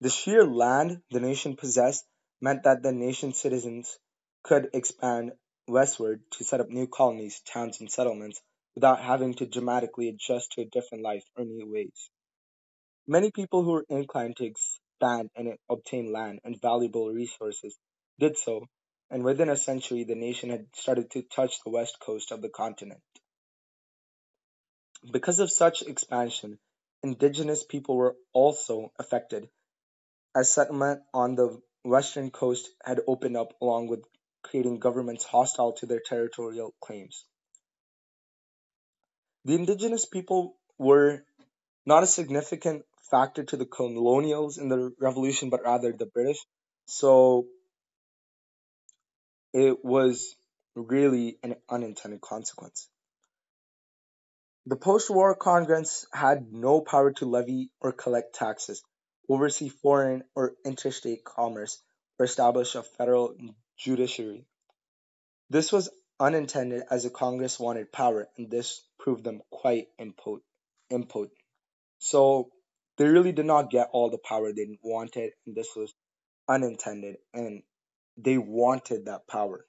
The 0.00 0.10
sheer 0.10 0.44
land 0.46 1.02
the 1.10 1.20
nation 1.20 1.56
possessed 1.56 2.04
meant 2.40 2.64
that 2.64 2.82
the 2.82 2.92
nation's 2.92 3.38
citizens 3.38 3.98
could 4.42 4.70
expand 4.74 5.32
westward 5.68 6.22
to 6.32 6.44
set 6.44 6.60
up 6.60 6.68
new 6.70 6.86
colonies, 6.86 7.40
towns, 7.52 7.80
and 7.80 7.90
settlements 7.90 8.40
without 8.74 9.00
having 9.00 9.34
to 9.34 9.46
dramatically 9.46 10.08
adjust 10.08 10.52
to 10.52 10.62
a 10.62 10.66
different 10.66 11.04
life 11.04 11.24
or 11.36 11.44
new 11.44 11.70
ways. 11.70 12.10
Many 13.06 13.30
people 13.30 13.62
who 13.62 13.72
were 13.72 13.86
inclined 13.88 14.36
to 14.38 14.46
and 15.00 15.58
obtain 15.68 16.12
land 16.12 16.40
and 16.44 16.60
valuable 16.60 17.10
resources 17.10 17.76
did 18.18 18.38
so, 18.38 18.66
and 19.10 19.24
within 19.24 19.48
a 19.48 19.56
century 19.56 20.04
the 20.04 20.14
nation 20.14 20.50
had 20.50 20.66
started 20.74 21.10
to 21.10 21.22
touch 21.22 21.62
the 21.64 21.70
west 21.70 21.98
coast 22.00 22.32
of 22.32 22.40
the 22.40 22.48
continent. 22.48 23.00
Because 25.12 25.38
of 25.40 25.50
such 25.50 25.82
expansion, 25.82 26.58
indigenous 27.02 27.64
people 27.64 27.96
were 27.96 28.16
also 28.32 28.92
affected, 28.98 29.48
as 30.34 30.50
settlement 30.50 31.02
on 31.12 31.34
the 31.34 31.60
western 31.84 32.30
coast 32.30 32.70
had 32.82 33.00
opened 33.06 33.36
up 33.36 33.52
along 33.60 33.88
with 33.88 34.04
creating 34.42 34.78
governments 34.78 35.24
hostile 35.24 35.72
to 35.72 35.86
their 35.86 36.00
territorial 36.00 36.72
claims. 36.80 37.24
The 39.44 39.54
indigenous 39.54 40.06
people 40.06 40.56
were 40.78 41.24
not 41.84 42.02
a 42.02 42.06
significant 42.06 42.84
factor 43.10 43.44
to 43.44 43.56
the 43.56 43.66
colonials 43.66 44.58
in 44.58 44.68
the 44.68 44.92
revolution, 44.98 45.50
but 45.50 45.62
rather 45.64 45.92
the 45.92 46.06
British. 46.06 46.44
So 46.86 47.46
it 49.52 49.84
was 49.84 50.34
really 50.74 51.38
an 51.42 51.56
unintended 51.68 52.20
consequence. 52.20 52.88
The 54.66 54.76
post 54.76 55.10
war 55.10 55.34
Congress 55.34 56.06
had 56.12 56.52
no 56.52 56.80
power 56.80 57.12
to 57.12 57.26
levy 57.26 57.70
or 57.80 57.92
collect 57.92 58.34
taxes, 58.34 58.82
oversee 59.28 59.68
foreign 59.68 60.24
or 60.34 60.54
interstate 60.64 61.22
commerce, 61.24 61.82
or 62.18 62.24
establish 62.24 62.74
a 62.74 62.82
federal 62.82 63.34
judiciary. 63.76 64.46
This 65.50 65.70
was 65.70 65.90
unintended 66.18 66.84
as 66.90 67.02
the 67.02 67.10
Congress 67.10 67.60
wanted 67.60 67.92
power, 67.92 68.26
and 68.38 68.50
this 68.50 68.82
proved 68.98 69.24
them 69.24 69.42
quite 69.50 69.88
impotent. 69.98 71.32
So 71.98 72.50
they 72.96 73.06
really 73.06 73.32
did 73.32 73.46
not 73.46 73.70
get 73.70 73.88
all 73.92 74.10
the 74.10 74.18
power 74.18 74.52
they 74.52 74.78
wanted, 74.82 75.32
and 75.46 75.56
this 75.56 75.68
was 75.76 75.92
unintended, 76.48 77.16
and 77.32 77.62
they 78.16 78.38
wanted 78.38 79.06
that 79.06 79.26
power. 79.28 79.64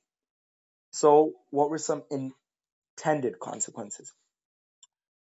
So, 0.91 1.33
what 1.49 1.69
were 1.69 1.77
some 1.77 2.03
intended 2.11 3.39
consequences? 3.39 4.13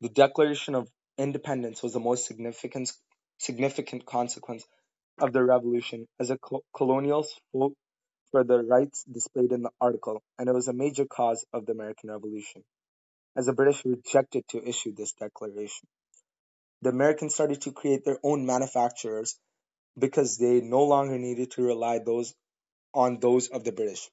The 0.01 0.09
Declaration 0.09 0.75
of 0.75 0.89
Independence 1.17 1.83
was 1.83 1.93
the 1.93 1.99
most 1.99 2.25
significant 2.25 2.91
significant 3.39 4.05
consequence 4.05 4.65
of 5.19 5.33
the 5.33 5.43
revolution, 5.43 6.07
as 6.19 6.29
the 6.29 6.37
colonials 6.75 7.33
for 7.51 8.43
the 8.43 8.63
rights 8.63 9.03
displayed 9.03 9.51
in 9.51 9.63
the 9.63 9.71
article, 9.81 10.21
and 10.37 10.49
it 10.49 10.53
was 10.53 10.67
a 10.67 10.73
major 10.73 11.05
cause 11.05 11.45
of 11.53 11.65
the 11.65 11.73
American 11.73 12.11
Revolution, 12.11 12.63
as 13.37 13.47
the 13.47 13.53
British 13.53 13.83
rejected 13.85 14.43
to 14.49 14.67
issue 14.67 14.93
this 14.95 15.13
declaration 15.13 15.87
the 16.81 16.89
Americans 16.89 17.33
started 17.33 17.61
to 17.61 17.71
create 17.71 18.05
their 18.05 18.19
own 18.23 18.45
manufacturers 18.45 19.37
because 19.97 20.37
they 20.37 20.61
no 20.61 20.83
longer 20.83 21.17
needed 21.17 21.51
to 21.51 21.61
rely 21.63 21.99
those 21.99 22.33
on 22.93 23.19
those 23.19 23.47
of 23.47 23.63
the 23.63 23.71
British. 23.71 24.09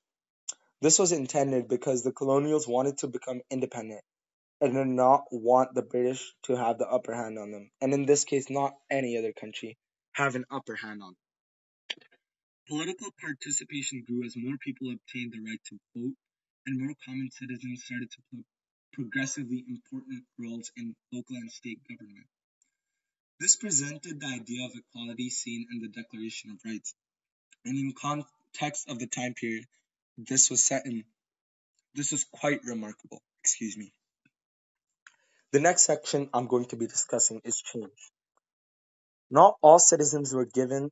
This 0.80 0.98
was 0.98 1.12
intended 1.12 1.68
because 1.68 2.02
the 2.02 2.12
colonials 2.12 2.68
wanted 2.68 2.98
to 2.98 3.08
become 3.08 3.40
independent 3.50 4.02
and 4.60 4.74
did 4.74 4.86
not 4.86 5.24
want 5.30 5.74
the 5.74 5.82
British 5.82 6.32
to 6.44 6.56
have 6.56 6.78
the 6.78 6.88
upper 6.88 7.14
hand 7.14 7.38
on 7.38 7.50
them, 7.50 7.70
and 7.80 7.94
in 7.94 8.06
this 8.06 8.24
case, 8.24 8.50
not 8.50 8.74
any 8.90 9.16
other 9.18 9.32
country 9.32 9.76
have 10.12 10.34
an 10.34 10.44
upper 10.50 10.74
hand 10.74 11.02
on 11.02 11.08
them. 11.08 11.16
Political 12.68 13.10
participation 13.20 14.02
grew 14.06 14.24
as 14.24 14.34
more 14.36 14.56
people 14.58 14.90
obtained 14.90 15.32
the 15.32 15.40
right 15.40 15.60
to 15.66 15.78
vote, 15.94 16.14
and 16.66 16.80
more 16.80 16.94
common 17.04 17.30
citizens 17.30 17.84
started 17.84 18.10
to 18.10 18.22
play 18.30 18.42
progressively 18.92 19.64
important 19.68 20.24
roles 20.38 20.72
in 20.76 20.94
local 21.12 21.36
and 21.36 21.50
state 21.50 21.80
government. 21.88 22.26
This 23.38 23.56
presented 23.56 24.20
the 24.20 24.26
idea 24.26 24.64
of 24.64 24.72
equality 24.74 25.30
seen 25.30 25.66
in 25.72 25.80
the 25.80 25.88
Declaration 25.88 26.50
of 26.50 26.60
Rights, 26.64 26.94
and 27.64 27.76
in 27.76 27.92
context 27.92 28.88
of 28.88 28.98
the 28.98 29.06
time 29.06 29.34
period, 29.34 29.66
this 30.16 30.50
was 30.50 30.64
set 30.64 30.86
in 30.86 31.04
this 31.94 32.12
was 32.12 32.24
quite 32.24 32.60
remarkable. 32.64 33.22
Excuse 33.42 33.76
me. 33.76 33.92
The 35.52 35.60
next 35.60 35.82
section 35.82 36.28
I'm 36.34 36.46
going 36.46 36.66
to 36.66 36.76
be 36.76 36.86
discussing 36.86 37.40
is 37.44 37.60
change. 37.62 38.10
Not 39.30 39.56
all 39.62 39.78
citizens 39.78 40.34
were 40.34 40.44
given 40.44 40.90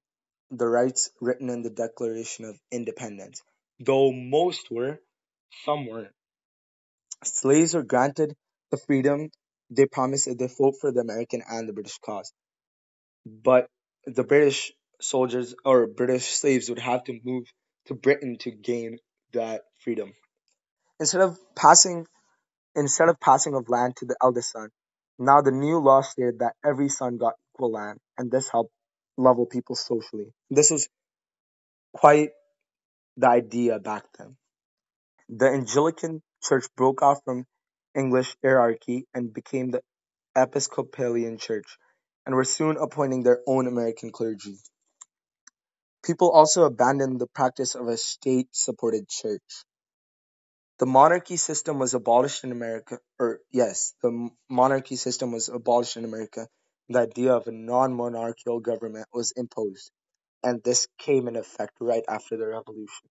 the 0.51 0.67
rights 0.67 1.11
written 1.21 1.51
in 1.51 1.63
the 1.63 1.71
Declaration 1.71 2.47
of 2.47 2.59
Independence, 2.71 3.43
though 3.79 4.13
most 4.13 4.71
were, 4.71 4.99
some 5.65 5.87
weren't. 5.87 6.15
Slaves 7.23 7.75
were 7.75 7.83
granted 7.83 8.35
the 8.71 8.79
freedom 8.79 9.31
they 9.71 9.87
promised 9.87 10.29
they 10.39 10.49
fought 10.49 10.77
for 10.81 10.93
the 10.93 11.01
American 11.01 11.43
and 11.49 11.69
the 11.69 11.73
British 11.73 11.99
cause. 11.99 12.33
But 13.27 13.69
the 14.07 14.25
British 14.25 14.73
soldiers 15.01 15.55
or 15.65 15.87
British 15.87 16.27
slaves 16.27 16.69
would 16.69 16.79
have 16.79 17.05
to 17.05 17.19
move 17.25 17.45
to 17.87 17.95
Britain 17.95 18.37
to 18.41 18.51
gain 18.51 18.99
that 19.33 19.63
freedom. 19.79 20.13
Instead 21.01 21.23
of 21.23 21.39
passing 21.55 22.07
instead 22.75 23.09
of 23.09 23.21
passing 23.21 23.55
of 23.55 23.69
land 23.69 23.97
to 23.97 24.07
the 24.07 24.17
eldest 24.23 24.53
son, 24.53 24.69
now 25.19 25.41
the 25.41 25.53
new 25.53 25.79
law 25.79 26.03
stated 26.03 26.41
that 26.41 26.55
every 26.65 26.89
son 26.89 27.17
got 27.19 27.35
equal 27.55 27.73
land, 27.73 27.99
and 28.19 28.31
this 28.31 28.49
helped 28.49 28.73
level 29.17 29.47
people 29.47 29.77
socially. 29.77 30.33
This 30.51 30.71
was 30.71 30.89
quite 31.93 32.31
the 33.17 33.29
idea 33.29 33.79
back 33.79 34.05
then. 34.19 34.37
The 35.29 35.51
Anglican 35.51 36.23
Church 36.43 36.67
broke 36.77 37.03
off 37.03 37.21
from 37.25 37.47
English 37.95 38.37
hierarchy 38.43 39.07
and 39.15 39.33
became 39.33 39.71
the 39.71 39.83
Episcopalian 40.37 41.39
Church, 41.39 41.79
and 42.27 42.35
were 42.35 42.45
soon 42.45 42.77
appointing 42.77 43.23
their 43.23 43.41
own 43.47 43.67
American 43.67 44.11
clergy. 44.11 44.59
People 46.03 46.31
also 46.31 46.65
abandoned 46.65 47.21
the 47.21 47.27
practice 47.27 47.75
of 47.75 47.89
a 47.89 47.97
state-supported 47.97 49.09
church. 49.09 49.65
The 50.79 50.87
monarchy 50.87 51.37
system 51.37 51.79
was 51.79 51.95
abolished 51.95 52.45
in 52.45 52.51
America, 52.53 52.99
or 53.19 53.39
yes, 53.53 53.95
the 54.03 54.29
monarchy 54.51 54.97
system 54.97 55.33
was 55.33 55.49
abolished 55.49 55.97
in 55.97 56.05
America. 56.05 56.49
The 56.89 57.01
idea 57.01 57.33
of 57.35 57.47
a 57.47 57.53
non-monarchical 57.53 58.61
government 58.61 59.07
was 59.15 59.33
imposed, 59.37 59.91
and 60.43 60.63
this 60.63 60.89
came 60.99 61.29
in 61.29 61.37
effect 61.37 61.75
right 61.81 62.05
after 62.09 62.37
the 62.37 62.47
revolution. 62.49 63.09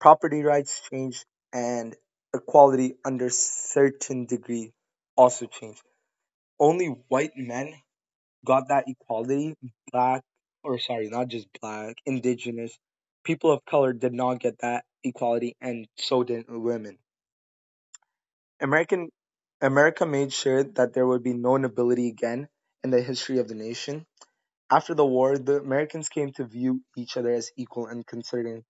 Property 0.00 0.42
rights 0.42 0.80
changed, 0.90 1.24
and 1.52 1.96
equality 2.34 2.94
under 3.04 3.28
certain 3.30 4.26
degree 4.26 4.72
also 5.16 5.46
changed. 5.46 5.82
Only 6.58 6.86
white 7.08 7.32
men 7.36 7.74
got 8.44 8.68
that 8.68 8.84
equality. 8.86 9.54
Black, 9.92 10.22
or 10.62 10.78
sorry, 10.78 11.08
not 11.08 11.28
just 11.28 11.48
black, 11.60 11.96
indigenous, 12.06 12.76
people 13.24 13.52
of 13.52 13.64
color 13.64 13.92
did 13.92 14.12
not 14.12 14.40
get 14.40 14.58
that 14.60 14.84
equality, 15.04 15.56
and 15.60 15.86
so 15.96 16.22
did 16.24 16.46
women. 16.48 16.98
American 18.60 19.08
America 19.60 20.06
made 20.06 20.32
sure 20.32 20.64
that 20.64 20.92
there 20.92 21.06
would 21.06 21.22
be 21.22 21.34
no 21.34 21.56
nobility 21.56 22.08
again 22.08 22.48
in 22.82 22.90
the 22.90 23.00
history 23.00 23.38
of 23.38 23.48
the 23.48 23.54
nation. 23.54 24.06
After 24.70 24.94
the 24.94 25.06
war, 25.06 25.36
the 25.36 25.58
Americans 25.58 26.08
came 26.08 26.32
to 26.32 26.44
view 26.44 26.82
each 26.96 27.16
other 27.16 27.30
as 27.30 27.50
equal 27.56 27.86
and 27.86 28.06
considering 28.06 28.64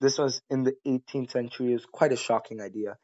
this 0.00 0.18
was 0.18 0.42
in 0.50 0.62
the 0.62 0.74
18th 0.86 1.30
century 1.30 1.72
is 1.72 1.86
quite 1.86 2.12
a 2.12 2.16
shocking 2.16 2.60
idea. 2.60 2.96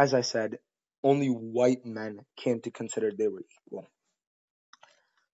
As 0.00 0.14
I 0.14 0.22
said, 0.22 0.58
only 1.04 1.28
white 1.28 1.84
men 1.84 2.20
came 2.38 2.62
to 2.62 2.70
consider 2.70 3.10
they 3.12 3.28
were 3.28 3.44
equal. 3.66 3.86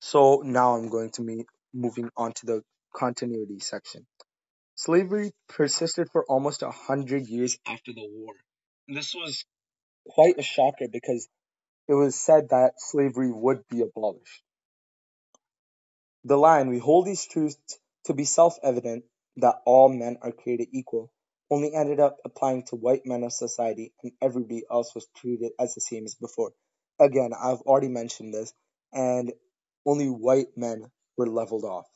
So 0.00 0.42
now 0.44 0.76
I'm 0.76 0.88
going 0.88 1.10
to 1.12 1.22
be 1.22 1.44
moving 1.72 2.10
on 2.16 2.32
to 2.32 2.46
the 2.46 2.62
continuity 2.92 3.60
section. 3.60 4.08
Slavery 4.74 5.30
persisted 5.48 6.08
for 6.10 6.24
almost 6.28 6.62
a 6.62 6.72
hundred 6.72 7.28
years 7.28 7.56
after 7.64 7.92
the 7.92 8.08
war. 8.10 8.34
This 8.88 9.14
was 9.14 9.44
quite 10.08 10.36
a 10.36 10.42
shocker 10.42 10.88
because 10.90 11.28
it 11.86 11.94
was 11.94 12.16
said 12.16 12.48
that 12.48 12.72
slavery 12.78 13.30
would 13.30 13.62
be 13.70 13.82
abolished. 13.82 14.42
The 16.24 16.36
line, 16.36 16.70
we 16.70 16.78
hold 16.80 17.06
these 17.06 17.24
truths 17.24 17.56
to 18.06 18.14
be 18.14 18.24
self-evident 18.24 19.04
that 19.36 19.62
all 19.64 19.88
men 19.88 20.18
are 20.22 20.32
created 20.32 20.70
equal, 20.72 21.12
only 21.50 21.74
ended 21.74 22.00
up 22.00 22.16
applying 22.24 22.64
to 22.64 22.76
white 22.76 23.02
men 23.06 23.22
of 23.24 23.32
society 23.32 23.92
and 24.02 24.12
everybody 24.22 24.64
else 24.70 24.94
was 24.94 25.06
treated 25.16 25.52
as 25.60 25.74
the 25.74 25.80
same 25.80 26.04
as 26.04 26.14
before. 26.14 26.52
Again, 27.00 27.32
I've 27.38 27.60
already 27.62 27.88
mentioned 27.88 28.34
this, 28.34 28.52
and 28.92 29.32
only 29.86 30.06
white 30.08 30.48
men 30.56 30.86
were 31.16 31.28
leveled 31.28 31.64
off. 31.64 31.86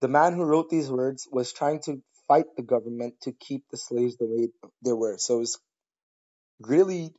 The 0.00 0.08
man 0.08 0.34
who 0.34 0.44
wrote 0.44 0.70
these 0.70 0.90
words 0.90 1.28
was 1.30 1.52
trying 1.52 1.80
to 1.82 2.02
fight 2.28 2.46
the 2.56 2.62
government 2.62 3.14
to 3.22 3.32
keep 3.32 3.64
the 3.70 3.78
slaves 3.78 4.16
the 4.16 4.26
way 4.26 4.48
they 4.84 4.92
were. 4.92 5.16
So 5.18 5.36
it 5.36 5.40
was 5.40 5.58
really 6.60 7.14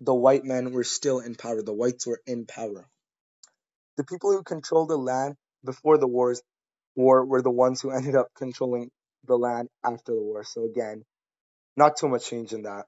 the 0.00 0.14
white 0.14 0.44
men 0.44 0.72
were 0.72 0.84
still 0.84 1.20
in 1.20 1.34
power. 1.34 1.62
The 1.62 1.74
whites 1.74 2.06
were 2.06 2.20
in 2.26 2.46
power. 2.46 2.88
The 3.98 4.04
people 4.04 4.32
who 4.32 4.42
controlled 4.42 4.90
the 4.90 4.98
land 4.98 5.36
before 5.64 5.98
the 5.98 6.08
wars 6.08 6.42
war 6.96 7.26
were 7.26 7.42
the 7.42 7.50
ones 7.52 7.82
who 7.82 7.90
ended 7.92 8.16
up 8.16 8.28
controlling 8.36 8.90
the 9.26 9.36
land 9.38 9.68
after 9.84 10.14
the 10.14 10.22
war. 10.22 10.44
So 10.44 10.64
again, 10.64 11.04
not 11.76 11.96
too 11.96 12.08
much 12.08 12.28
change 12.28 12.52
in 12.52 12.62
that. 12.62 12.86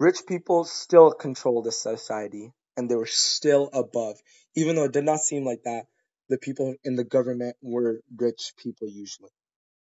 Rich 0.00 0.26
people 0.26 0.64
still 0.64 1.12
controlled 1.12 1.64
the 1.64 1.72
society 1.72 2.52
and 2.76 2.90
they 2.90 2.96
were 2.96 3.06
still 3.06 3.70
above. 3.72 4.16
Even 4.56 4.76
though 4.76 4.84
it 4.84 4.92
did 4.92 5.04
not 5.04 5.20
seem 5.20 5.44
like 5.44 5.62
that, 5.64 5.86
the 6.28 6.38
people 6.38 6.74
in 6.84 6.96
the 6.96 7.04
government 7.04 7.56
were 7.62 8.00
rich 8.16 8.54
people 8.58 8.88
usually. 8.88 9.30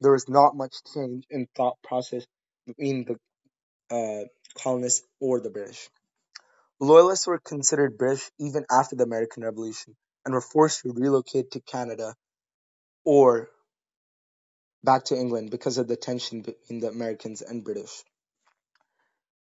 There 0.00 0.12
was 0.12 0.28
not 0.28 0.56
much 0.56 0.74
change 0.94 1.24
in 1.30 1.46
thought 1.56 1.78
process 1.82 2.26
between 2.66 3.06
the 3.06 3.16
uh, 3.94 4.26
colonists 4.62 5.06
or 5.20 5.40
the 5.40 5.50
British. 5.50 5.90
Loyalists 6.80 7.26
were 7.26 7.38
considered 7.38 7.98
British 7.98 8.30
even 8.38 8.66
after 8.70 8.96
the 8.96 9.04
American 9.04 9.44
Revolution 9.44 9.96
and 10.24 10.34
were 10.34 10.40
forced 10.40 10.82
to 10.82 10.92
relocate 10.92 11.52
to 11.52 11.60
Canada 11.60 12.14
or 13.04 13.50
back 14.84 15.06
to 15.06 15.16
England 15.16 15.50
because 15.50 15.78
of 15.78 15.88
the 15.88 15.96
tension 15.96 16.42
between 16.42 16.80
the 16.80 16.88
Americans 16.90 17.42
and 17.42 17.64
British. 17.64 18.04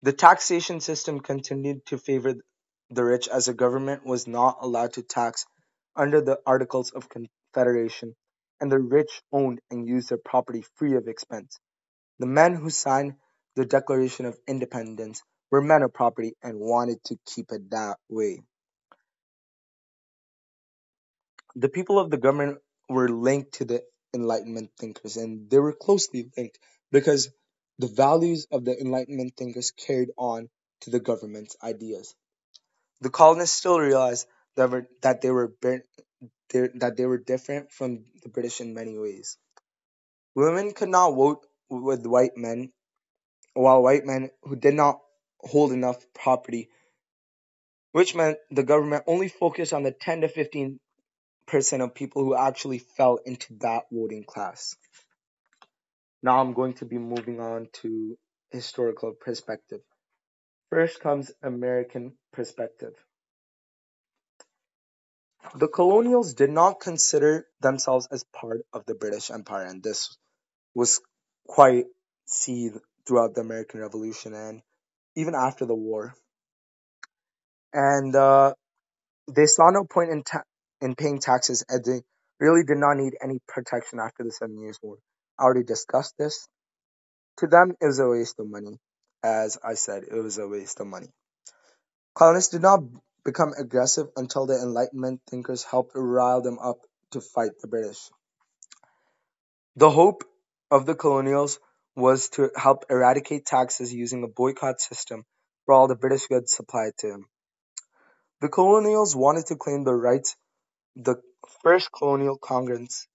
The 0.03 0.13
taxation 0.13 0.81
system 0.81 1.21
continued 1.21 1.87
to 1.87 1.99
favor 1.99 2.35
the 2.91 3.05
rich 3.05 3.29
as 3.29 3.47
the 3.47 3.55
government 3.55 4.07
was 4.07 4.27
not 4.29 4.59
allowed 4.63 4.95
to 4.95 5.03
tax 5.03 5.47
under 5.97 6.21
the 6.21 6.39
Articles 6.47 6.93
of 6.93 7.09
Confederation, 7.09 8.15
and 8.61 8.71
the 8.73 8.79
rich 8.79 9.23
owned 9.33 9.61
and 9.71 9.89
used 9.89 10.11
their 10.11 10.19
property 10.19 10.65
free 10.77 10.97
of 10.97 11.09
expense. 11.09 11.59
The 12.21 12.27
men 12.27 12.55
who 12.57 12.71
signed 12.71 13.15
the 13.57 13.67
Declaration 13.67 14.27
of 14.27 14.39
Independence 14.49 15.23
were 15.53 15.63
men 15.63 15.83
of 15.83 15.95
property 15.95 16.35
and 16.43 16.61
wanted 16.61 17.05
to 17.07 17.19
keep 17.27 17.53
it 17.53 17.71
that 17.73 17.99
way. 18.11 18.43
The 21.57 21.69
people 21.69 21.99
of 21.99 22.11
the 22.11 22.19
government 22.19 22.59
were 22.89 23.09
linked 23.09 23.55
to 23.55 23.67
the 23.67 23.83
Enlightenment 24.15 24.71
thinkers, 24.79 25.17
and 25.17 25.51
they 25.51 25.59
were 25.59 25.73
closely 25.73 26.31
linked 26.37 26.59
because 26.91 27.31
the 27.79 27.87
values 27.89 28.47
of 28.51 28.65
the 28.65 28.79
Enlightenment 28.79 29.35
thinkers 29.37 29.71
carried 29.71 30.11
on 30.17 30.49
to 30.83 30.91
the 30.91 31.01
government's 31.01 31.57
ideas. 31.63 32.15
The 33.01 33.11
colonists 33.11 33.57
still 33.57 33.79
realized 33.79 34.27
that, 34.57 34.71
were, 34.71 34.87
that 35.03 35.21
they 35.21 35.31
were 35.31 35.55
that 36.53 36.95
they 36.97 37.07
were 37.07 37.19
different 37.19 37.71
from 37.71 38.05
the 38.23 38.29
British 38.29 38.61
in 38.61 38.75
many 38.75 38.99
ways. 38.99 39.39
Women 40.35 40.73
could 40.73 40.89
not 40.89 41.13
vote 41.13 41.47
with 41.69 42.07
white 42.07 42.37
men, 42.37 42.71
while 43.55 43.83
white 43.83 44.05
men 44.05 44.31
who 44.43 44.57
did 44.57 44.75
not 44.75 45.01
hold 45.39 45.73
enough 45.73 46.05
property, 46.15 46.69
which 47.93 48.15
meant 48.15 48.39
the 48.51 48.63
government 48.63 49.05
only 49.07 49.29
focused 49.29 49.73
on 49.73 49.83
the 49.83 49.93
10 49.93 50.23
to 50.23 50.29
15 50.29 50.81
percent 51.51 51.83
of 51.83 51.95
people 51.95 52.25
who 52.25 52.37
actually 52.37 52.79
fell 52.79 53.19
into 53.27 53.55
that 53.61 53.83
voting 53.91 54.25
class. 54.25 54.77
Now 56.23 56.41
I'm 56.41 56.53
going 56.53 56.75
to 56.75 56.85
be 56.85 56.99
moving 56.99 57.41
on 57.41 57.69
to 57.83 58.17
historical 58.51 59.13
perspective. 59.13 59.81
First 60.71 61.01
comes 61.01 61.33
American 61.43 62.13
perspective. 62.33 62.93
The 65.57 65.67
colonials 65.67 66.35
did 66.35 66.51
not 66.51 66.79
consider 66.79 67.47
themselves 67.61 68.07
as 68.13 68.23
part 68.33 68.61
of 68.73 68.87
the 68.87 68.95
British 68.95 69.31
Empire, 69.31 69.65
and 69.65 69.83
this 69.83 70.17
was 70.75 71.01
quite 71.49 71.87
seen 72.27 72.79
throughout 73.07 73.35
the 73.35 73.41
American 73.41 73.81
Revolution 73.81 74.35
and 74.35 74.63
even 75.17 75.35
after 75.35 75.67
the 75.67 75.75
war. 75.75 76.15
And 77.73 78.15
uh, 78.15 78.55
they 79.35 79.47
saw 79.47 79.71
no 79.71 79.85
point 79.85 80.11
in 80.11 80.23
ta- 80.23 80.45
in 80.81 80.95
paying 80.95 81.19
taxes, 81.19 81.63
as 81.69 81.83
they 81.83 82.03
really 82.39 82.65
did 82.65 82.79
not 82.79 82.97
need 82.97 83.17
any 83.23 83.41
protection 83.47 84.01
after 84.01 84.25
the 84.25 84.33
Seven 84.33 84.59
Years' 84.61 84.79
War. 84.83 84.97
I 85.39 85.45
already 85.45 85.65
discussed 85.65 86.15
this. 86.19 86.49
To 87.39 87.47
them, 87.47 87.75
it 87.81 87.87
was 87.87 87.99
a 87.99 88.09
waste 88.09 88.39
of 88.39 88.49
money. 88.49 88.79
As 89.23 89.59
I 89.63 89.75
said, 89.75 90.05
it 90.05 90.15
was 90.15 90.39
a 90.39 90.49
waste 90.49 90.81
of 90.81 90.87
money. 90.87 91.09
Colonists 92.15 92.53
did 92.53 92.63
not 92.63 92.81
become 93.25 93.53
aggressive 93.59 94.09
until 94.17 94.47
the 94.47 94.55
Enlightenment 94.55 95.21
thinkers 95.29 95.65
helped 95.65 95.93
rile 95.95 96.43
them 96.43 96.59
up 96.59 96.79
to 97.13 97.21
fight 97.21 97.53
the 97.61 97.69
British. 97.69 98.11
The 99.77 99.91
hope 99.91 100.25
of 100.71 100.87
the 100.87 100.95
colonials 100.95 101.59
was 101.97 102.29
to 102.31 102.51
help 102.57 102.85
eradicate 102.91 103.47
taxes 103.47 103.93
using 103.93 104.23
a 104.25 104.29
boycott 104.29 104.81
system 104.81 105.25
for 105.65 105.75
all 105.75 105.89
the 105.89 105.97
British 105.97 106.27
goods 106.27 106.55
supplied 106.55 106.93
to 106.99 107.09
them. 107.09 107.27
The 108.41 108.49
colonials 108.49 109.15
wanted 109.15 109.47
to 109.47 109.57
claim 109.57 109.85
the 109.85 109.95
rights 109.95 110.37
the 110.97 111.17
first 111.63 111.91
colonial 111.93 112.39
congress 112.39 113.07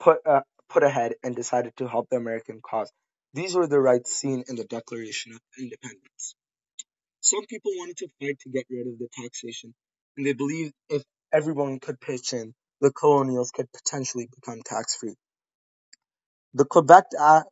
put 0.00 0.18
uh, 0.26 0.42
put 0.68 0.82
ahead 0.82 1.14
and 1.22 1.36
decided 1.36 1.76
to 1.76 1.88
help 1.88 2.08
the 2.10 2.16
American 2.16 2.60
cause. 2.62 2.90
These 3.34 3.54
were 3.54 3.66
the 3.66 3.80
rights 3.80 4.12
seen 4.12 4.44
in 4.48 4.56
the 4.56 4.64
Declaration 4.64 5.32
of 5.32 5.40
Independence. 5.58 6.34
Some 7.20 7.46
people 7.46 7.72
wanted 7.76 7.98
to 7.98 8.08
fight 8.20 8.38
to 8.40 8.50
get 8.50 8.66
rid 8.70 8.86
of 8.86 8.98
the 8.98 9.08
taxation, 9.12 9.74
and 10.16 10.26
they 10.26 10.32
believed 10.32 10.74
if 10.88 11.02
everyone 11.32 11.80
could 11.80 12.00
pitch 12.00 12.32
in, 12.32 12.54
the 12.80 12.92
colonials 12.92 13.50
could 13.52 13.68
potentially 13.72 14.28
become 14.34 14.62
tax 14.64 14.96
free. 14.96 15.14
The 16.54 16.64
Quebec 16.64 17.04
Act 17.20 17.48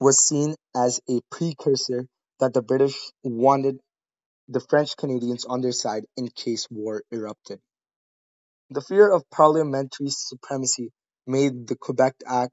was 0.00 0.26
seen 0.26 0.54
as 0.76 1.00
a 1.08 1.20
precursor 1.30 2.06
that 2.40 2.54
the 2.54 2.62
British 2.62 2.96
wanted 3.22 3.78
the 4.48 4.60
French 4.60 4.96
Canadians 4.96 5.44
on 5.44 5.60
their 5.60 5.72
side 5.72 6.04
in 6.16 6.28
case 6.28 6.66
war 6.70 7.02
erupted. 7.10 7.60
The 8.74 8.80
fear 8.80 9.12
of 9.12 9.28
parliamentary 9.28 10.08
supremacy 10.08 10.92
made 11.26 11.66
the 11.66 11.76
Quebec 11.76 12.14
Act, 12.26 12.52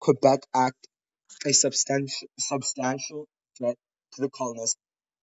Quebec 0.00 0.40
Act 0.52 0.88
a 1.46 1.52
substantial, 1.52 2.26
substantial 2.40 3.28
threat 3.56 3.76
to 4.14 4.22
the 4.22 4.30
colonists 4.30 4.76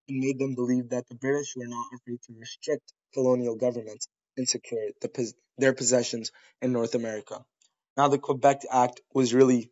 and 0.08 0.20
made 0.20 0.40
them 0.40 0.56
believe 0.56 0.90
that 0.92 1.06
the 1.10 1.16
British 1.16 1.54
were 1.58 1.68
not 1.68 1.88
afraid 1.94 2.22
to 2.28 2.34
restrict 2.40 2.94
colonial 3.14 3.58
governments 3.58 4.08
and 4.38 4.48
secure 4.48 4.88
the, 5.02 5.34
their 5.58 5.74
possessions 5.74 6.32
in 6.62 6.72
North 6.72 6.96
America. 6.96 7.44
Now, 7.98 8.08
the 8.08 8.18
Quebec 8.18 8.62
Act 8.72 9.02
was 9.14 9.34
really 9.34 9.70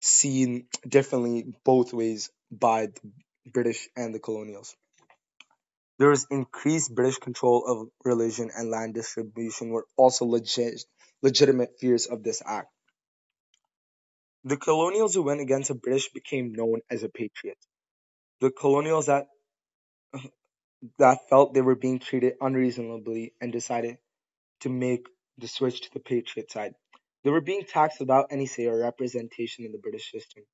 seen 0.00 0.68
differently 0.88 1.44
both 1.62 1.92
ways 1.92 2.30
by 2.50 2.86
the 2.86 3.12
British 3.52 3.86
and 3.94 4.14
the 4.14 4.20
colonials. 4.20 4.74
There 5.98 6.10
was 6.10 6.26
increased 6.30 6.94
British 6.94 7.18
control 7.18 7.64
of 7.66 7.90
religion 8.04 8.50
and 8.54 8.70
land 8.70 8.94
distribution 8.94 9.70
were 9.70 9.86
also 9.96 10.26
legit, 10.26 10.84
legitimate 11.22 11.78
fears 11.80 12.06
of 12.06 12.22
this 12.22 12.42
act. 12.44 12.68
The 14.44 14.56
colonials 14.56 15.14
who 15.14 15.22
went 15.22 15.40
against 15.40 15.68
the 15.68 15.74
British 15.74 16.10
became 16.12 16.52
known 16.52 16.80
as 16.90 17.02
the 17.02 17.08
patriots. 17.08 17.66
The 18.40 18.50
colonials 18.50 19.06
that 19.06 19.28
that 20.98 21.28
felt 21.28 21.54
they 21.54 21.62
were 21.62 21.76
being 21.76 21.98
treated 22.00 22.34
unreasonably 22.40 23.34
and 23.40 23.52
decided 23.52 23.98
to 24.60 24.70
make 24.70 25.06
the 25.38 25.48
switch 25.48 25.82
to 25.82 25.90
the 25.94 26.00
patriot 26.00 26.50
side. 26.50 26.74
They 27.24 27.30
were 27.30 27.40
being 27.42 27.64
taxed 27.64 28.00
without 28.00 28.28
any 28.30 28.46
say 28.46 28.66
or 28.66 28.78
representation 28.78 29.64
in 29.64 29.72
the 29.72 29.78
British 29.78 30.12
system, 30.12 30.44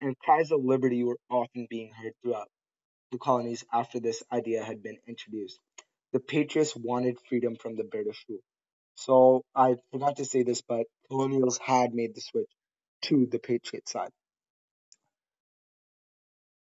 and 0.00 0.18
cries 0.18 0.52
of 0.52 0.64
liberty 0.64 1.04
were 1.04 1.18
often 1.30 1.66
being 1.70 1.92
heard 1.92 2.14
throughout 2.22 2.48
the 3.10 3.18
colonies 3.18 3.64
after 3.72 4.00
this 4.00 4.22
idea 4.32 4.62
had 4.62 4.82
been 4.82 4.98
introduced. 5.06 5.58
The 6.12 6.20
Patriots 6.20 6.74
wanted 6.76 7.18
freedom 7.28 7.56
from 7.56 7.76
the 7.76 7.84
British 7.84 8.24
rule. 8.28 8.40
So 8.96 9.44
I 9.54 9.76
forgot 9.92 10.16
to 10.16 10.24
say 10.24 10.42
this, 10.42 10.60
but 10.60 10.86
colonials 11.08 11.58
had 11.58 11.94
made 11.94 12.14
the 12.14 12.20
switch 12.20 12.50
to 13.02 13.26
the 13.30 13.38
Patriot 13.38 13.88
side. 13.88 14.10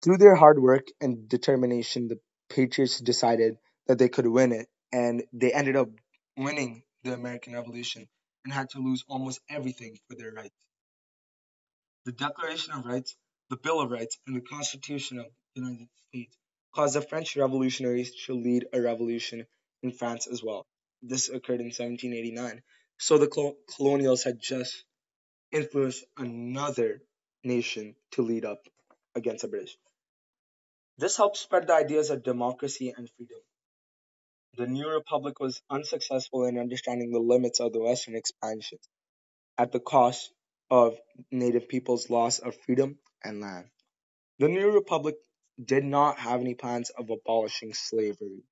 Through 0.03 0.19
their 0.19 0.35
hard 0.35 0.61
work 0.61 0.87
and 1.01 1.29
determination, 1.29 2.09
the 2.09 2.21
Patriots 2.49 3.01
decided 3.01 3.57
that 3.87 3.99
they 3.99 4.09
could 4.09 4.27
win 4.27 4.53
it, 4.53 4.69
and 4.93 5.25
they 5.33 5.53
ended 5.53 5.77
up 5.77 5.89
winning 6.37 6.83
the 7.03 7.15
American 7.15 7.55
Revolution 7.55 8.07
and 8.45 8.53
had 8.53 8.71
to 8.71 8.79
lose 8.79 9.05
almost 9.09 9.41
everything 9.49 9.97
for 10.09 10.17
their 10.17 10.33
rights. 10.33 10.55
The 12.05 12.13
Declaration 12.13 12.75
of 12.75 12.85
Rights, 12.85 13.17
the 13.51 13.57
Bill 13.57 13.81
of 13.81 13.91
Rights, 13.91 14.19
and 14.27 14.37
the 14.37 14.41
Constitution 14.43 15.19
of 15.19 15.27
United 15.57 15.89
States 16.09 16.37
caused 16.75 16.95
the 16.95 17.01
French 17.01 17.37
revolutionaries 17.37 18.13
to 18.27 18.35
lead 18.35 18.67
a 18.73 18.81
revolution 18.81 19.47
in 19.83 19.91
France 19.91 20.27
as 20.27 20.43
well. 20.43 20.67
This 21.03 21.29
occurred 21.29 21.61
in 21.61 21.67
1789. 21.67 22.63
So 22.99 23.19
the 23.19 23.55
colonials 23.75 24.23
had 24.23 24.39
just 24.39 24.85
influenced 25.53 26.05
another 26.17 27.03
nation 27.45 27.95
to 28.13 28.23
lead 28.23 28.45
up 28.45 28.61
against 29.15 29.43
the 29.43 29.49
British. 29.49 29.77
This 30.99 31.17
helped 31.17 31.37
spread 31.37 31.67
the 31.67 31.75
ideas 31.75 32.11
of 32.11 32.23
democracy 32.23 32.93
and 32.97 33.09
freedom. 33.17 33.39
The 34.57 34.67
new 34.67 34.89
republic 34.89 35.39
was 35.41 35.63
unsuccessful 35.69 36.47
in 36.47 36.59
understanding 36.59 37.11
the 37.11 37.19
limits 37.19 37.61
of 37.61 37.73
the 37.73 37.81
Western 37.81 38.17
expansion 38.17 38.79
at 39.59 39.73
the 39.73 39.81
cost 39.81 40.33
of 40.71 40.97
native 41.31 41.69
people's 41.69 42.09
loss 42.11 42.39
of 42.39 42.57
freedom 42.65 42.99
and 43.23 43.41
land. 43.41 43.67
The 44.39 44.49
new 44.49 44.71
republic 44.71 45.17
did 45.63 45.85
not 45.85 46.19
have 46.19 46.41
any 46.41 46.55
plans 46.55 46.91
of 46.91 47.11
abolishing 47.11 47.75
slavery. 47.75 48.43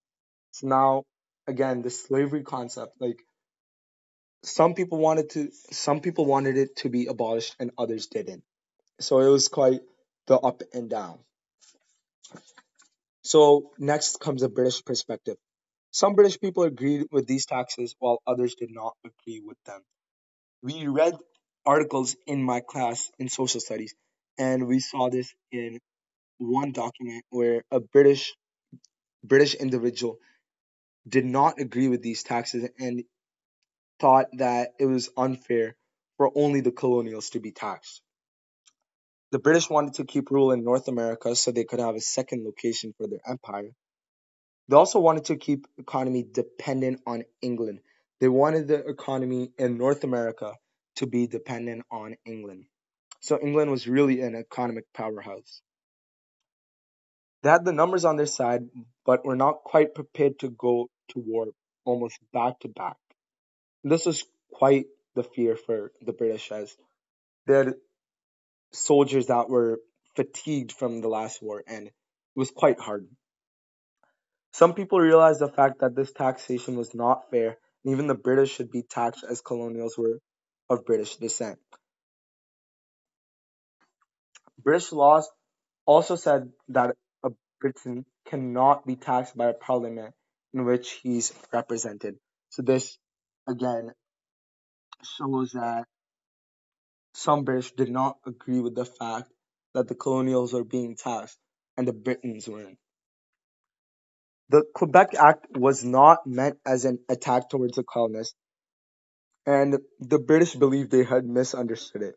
So 0.53 0.69
now, 0.69 1.05
again, 1.47 1.83
the 1.83 1.91
slavery 1.91 2.43
concept, 2.43 2.93
like 3.01 3.19
some 4.43 4.75
people 4.75 4.99
wanted 4.99 5.31
to, 5.31 5.51
some 5.73 6.01
people 6.01 6.27
wanted 6.27 6.57
it 6.57 6.77
to 6.77 6.89
be 6.89 7.07
abolished 7.07 7.57
and 7.59 7.71
others 7.79 8.07
didn't. 8.07 8.43
So 9.01 9.21
it 9.21 9.29
was 9.29 9.49
quite 9.49 9.81
the 10.27 10.39
up 10.39 10.63
and 10.73 10.89
down. 10.89 11.19
So 13.23 13.73
next 13.79 14.21
comes 14.21 14.43
the 14.43 14.49
British 14.49 14.85
perspective. 14.85 15.37
Some 15.91 16.15
British 16.15 16.41
people 16.41 16.65
agreed 16.65 17.07
with 17.11 17.27
these 17.27 17.47
taxes 17.47 17.95
while 17.99 18.21
others 18.27 18.55
did 18.55 18.71
not 18.71 18.95
agree 19.05 19.41
with 19.45 19.57
them. 19.65 19.81
We 20.63 20.89
read 20.89 21.15
articles 21.67 22.17
in 22.27 22.43
my 22.43 22.61
class 22.61 23.11
in 23.19 23.29
social 23.29 23.61
studies 23.61 23.95
and 24.39 24.67
we 24.67 24.81
saw 24.81 25.09
this 25.11 25.33
in 25.53 25.79
one 26.39 26.73
document 26.73 27.25
where 27.31 27.65
a 27.71 27.81
British 27.81 28.35
British 29.23 29.55
individual 29.55 30.19
did 31.09 31.25
not 31.25 31.61
agree 31.61 31.89
with 31.89 32.03
these 32.03 32.23
taxes 32.23 32.69
and 32.79 33.05
thought 34.01 34.27
that 34.35 34.73
it 34.79 34.87
was 34.87 35.11
unfair 35.17 35.77
for 36.17 36.31
only 36.35 36.61
the 36.61 36.73
colonials 36.73 37.31
to 37.31 37.41
be 37.41 37.53
taxed. 37.53 38.03
The 39.33 39.39
British 39.39 39.69
wanted 39.69 39.95
to 39.95 40.05
keep 40.05 40.31
rule 40.31 40.53
in 40.53 40.65
North 40.65 40.89
America 40.89 41.35
so 41.35 41.51
they 41.51 41.65
could 41.65 41.81
have 41.81 41.97
a 41.97 42.01
second 42.01 42.45
location 42.45 42.95
for 42.97 43.07
their 43.07 43.21
empire. 43.27 43.71
They 44.69 44.77
also 44.77 45.01
wanted 45.01 45.27
to 45.27 45.37
keep 45.37 45.67
economy 45.77 46.25
dependent 46.31 47.01
on 47.07 47.25
England. 47.43 47.81
They 48.21 48.29
wanted 48.29 48.69
the 48.69 48.87
economy 48.87 49.51
in 49.59 49.77
North 49.77 50.05
America 50.05 50.55
to 50.97 51.07
be 51.07 51.27
dependent 51.27 51.83
on 51.91 52.17
England. 52.25 52.67
So 53.21 53.39
England 53.41 53.71
was 53.71 53.89
really 53.89 54.21
an 54.21 54.35
economic 54.35 54.85
powerhouse. 54.95 55.61
They 57.45 57.51
had 57.51 57.67
the 57.67 57.73
numbers 57.73 58.07
on 58.07 58.17
their 58.17 58.25
side, 58.25 58.71
but 59.05 59.27
were 59.27 59.37
not 59.37 59.65
quite 59.65 59.95
prepared 59.95 60.39
to 60.39 60.49
go 60.49 60.89
to 61.11 61.19
war 61.19 61.49
almost 61.85 62.19
back 62.33 62.61
to 62.61 62.69
back. 62.69 62.97
This 63.85 64.07
was 64.07 64.25
quite 64.51 64.87
the 65.15 65.25
fear 65.25 65.55
for 65.55 65.93
the 66.01 66.15
British 66.15 66.51
as 66.51 66.75
had 67.47 67.75
soldiers 68.73 69.27
that 69.27 69.51
were 69.51 69.81
fatigued 70.17 70.73
from 70.73 71.03
the 71.03 71.09
last 71.09 71.43
war 71.43 71.63
and 71.67 71.89
it 71.89 71.95
was 72.35 72.51
quite 72.51 72.81
hard. 72.81 73.07
Some 74.55 74.73
people 74.73 74.99
realized 74.99 75.41
the 75.41 75.49
fact 75.49 75.81
that 75.81 75.95
this 75.95 76.13
taxation 76.13 76.77
was 76.77 76.95
not 76.95 77.31
fair 77.31 77.59
and 77.85 77.93
even 77.93 78.07
the 78.07 78.15
British 78.15 78.53
should 78.53 78.71
be 78.71 78.83
taxed 78.83 79.23
as 79.23 79.43
colonials 79.43 79.99
were 79.99 80.19
of 80.71 80.87
British 80.87 81.17
descent. 81.17 81.59
British 84.59 84.93
laws 84.93 85.29
also 85.85 86.17
said 86.17 86.51
that 86.69 86.97
a 87.61 87.61
Briton 87.61 88.05
cannot 88.27 88.87
be 88.87 88.97
taxed 88.97 89.37
by 89.37 89.51
a 89.51 89.55
parliament 89.55 90.15
in 90.53 90.65
which 90.65 91.01
he's 91.03 91.33
represented. 91.53 92.17
So 92.51 92.63
this 92.63 92.99
again 93.49 93.93
shows 95.03 95.53
that 95.53 95.85
some 97.15 97.45
British 97.45 97.73
did 97.73 97.91
not 97.91 98.17
agree 98.27 98.61
with 98.61 98.75
the 98.75 98.85
fact 98.85 99.31
that 99.75 99.89
the 99.89 99.95
colonials 99.95 100.53
were 100.53 100.65
being 100.65 100.97
taxed 100.97 101.39
and 101.77 101.87
the 101.87 101.93
Britons 101.93 102.49
weren't. 102.49 102.79
The 104.51 104.65
Quebec 104.75 105.15
Act 105.15 105.47
was 105.57 105.85
not 105.85 106.27
meant 106.27 106.59
as 106.67 106.85
an 106.85 106.99
attack 107.09 107.49
towards 107.49 107.77
the 107.77 107.83
colonists, 107.83 108.35
and 109.47 109.79
the 110.01 110.19
British 110.19 110.55
believed 110.55 110.91
they 110.91 111.05
had 111.05 111.25
misunderstood 111.25 112.03
it. 112.03 112.15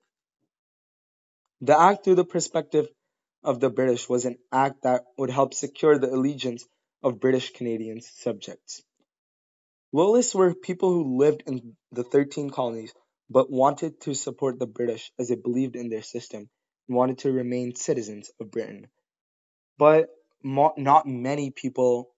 The 1.62 1.80
act, 1.80 2.04
through 2.04 2.15
the 2.15 2.26
perspective 2.26 2.88
of 3.43 3.60
the 3.60 3.69
British, 3.69 4.10
was 4.10 4.26
an 4.26 4.38
act 4.52 4.84
that 4.84 5.06
would 5.17 5.30
help 5.30 5.54
secure 5.54 5.97
the 5.97 6.13
allegiance 6.13 6.65
of 7.04 7.19
British 7.19 7.52
Canadian 7.54 8.02
subjects. 8.02 8.82
Loyalists 9.91 10.36
were 10.36 10.54
people 10.54 10.91
who 10.91 11.17
lived 11.17 11.43
in 11.47 11.76
the 11.91 12.04
13 12.04 12.50
colonies 12.50 12.93
but 13.30 13.50
wanted 13.50 14.00
to 14.02 14.13
support 14.13 14.60
the 14.60 14.67
British 14.67 15.12
as 15.19 15.30
they 15.30 15.36
believed 15.36 15.76
in 15.76 15.89
their 15.89 16.02
system 16.02 16.50
and 16.88 16.97
wanted 16.97 17.19
to 17.19 17.32
remain 17.32 17.76
citizens 17.76 18.32
of 18.39 18.52
Britain. 18.52 18.88
But 19.78 20.10
mo- 20.43 20.73
not 20.78 21.08
many 21.08 21.52
people 21.52 22.10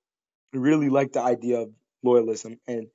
really 0.53 0.89
liked 0.89 1.13
the 1.13 1.21
idea 1.21 1.59
of 1.61 1.73
loyalism, 2.05 2.59
and 2.67 2.87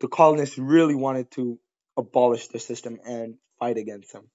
the 0.00 0.08
colonists 0.08 0.58
really 0.58 0.94
wanted 0.94 1.30
to 1.32 1.58
abolish 1.96 2.48
the 2.48 2.58
system 2.58 2.98
and 3.04 3.36
fight 3.58 3.78
against 3.78 4.12
them. 4.12 4.28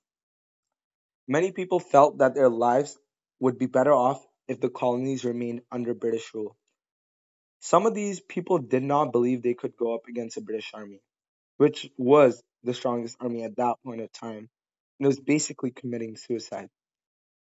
Many 1.28 1.52
people 1.52 1.80
felt 1.80 2.18
that 2.20 2.36
their 2.36 2.50
lives 2.50 2.98
would 3.40 3.58
be 3.58 3.68
better 3.68 3.94
off 3.94 4.26
if 4.48 4.60
the 4.60 4.70
colonies 4.70 5.24
remained 5.26 5.62
under 5.72 5.94
British 5.94 6.34
rule. 6.34 6.56
Some 7.60 7.86
of 7.86 7.94
these 7.94 8.20
people 8.20 8.58
did 8.60 8.84
not 8.84 9.12
believe 9.12 9.42
they 9.42 9.54
could 9.54 9.78
go 9.78 9.94
up 9.96 10.08
against 10.08 10.36
the 10.36 10.42
British 10.42 10.72
Army, 10.74 11.02
which 11.58 11.90
was 11.98 12.42
the 12.64 12.74
strongest 12.74 13.18
army 13.20 13.44
at 13.44 13.56
that 13.58 13.76
point 13.86 14.02
of 14.02 14.12
time, 14.12 14.50
and 15.00 15.08
was 15.08 15.20
basically 15.20 15.72
committing 15.72 16.18
suicide. 16.18 16.70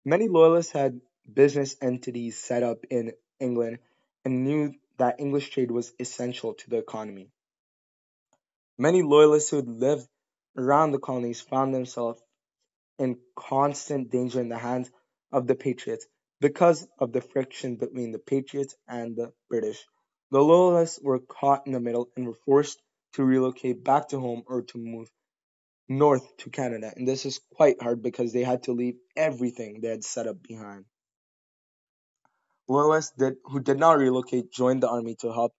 Many 0.05 0.27
loyalists 0.27 0.73
had 0.73 0.99
business 1.31 1.75
entities 1.81 2.37
set 2.37 2.63
up 2.63 2.79
in 2.89 3.13
England 3.39 3.79
and 4.25 4.43
knew 4.43 4.73
that 4.97 5.19
English 5.19 5.49
trade 5.49 5.71
was 5.71 5.93
essential 5.99 6.53
to 6.55 6.69
the 6.69 6.77
economy. 6.77 7.29
Many 8.77 9.01
loyalists 9.03 9.49
who 9.49 9.61
lived 9.61 10.07
around 10.57 10.91
the 10.91 10.99
colonies 10.99 11.41
found 11.41 11.73
themselves 11.73 12.21
in 13.01 13.17
constant 13.35 14.11
danger 14.11 14.39
in 14.39 14.47
the 14.47 14.57
hands 14.57 14.91
of 15.31 15.47
the 15.47 15.55
Patriots 15.55 16.05
because 16.39 16.87
of 16.99 17.11
the 17.11 17.21
friction 17.21 17.75
between 17.75 18.11
the 18.11 18.19
Patriots 18.19 18.75
and 18.87 19.15
the 19.15 19.33
British. 19.49 19.83
The 20.29 20.39
Loyalists 20.39 20.99
were 21.01 21.19
caught 21.19 21.65
in 21.65 21.73
the 21.73 21.79
middle 21.79 22.09
and 22.15 22.27
were 22.27 22.37
forced 22.45 22.79
to 23.13 23.23
relocate 23.23 23.83
back 23.83 24.09
to 24.09 24.19
home 24.19 24.43
or 24.45 24.61
to 24.61 24.77
move 24.77 25.09
north 25.89 26.25
to 26.37 26.51
Canada. 26.51 26.93
And 26.95 27.07
this 27.07 27.25
is 27.25 27.41
quite 27.55 27.81
hard 27.81 28.03
because 28.03 28.31
they 28.31 28.43
had 28.43 28.63
to 28.63 28.73
leave 28.73 28.97
everything 29.17 29.81
they 29.81 29.89
had 29.89 30.03
set 30.03 30.27
up 30.27 30.41
behind. 30.41 30.85
Loyalists 32.67 33.13
did, 33.17 33.37
who 33.45 33.59
did 33.59 33.79
not 33.79 33.97
relocate 33.97 34.53
joined 34.53 34.83
the 34.83 34.89
army 34.89 35.15
to 35.21 35.33
help 35.33 35.53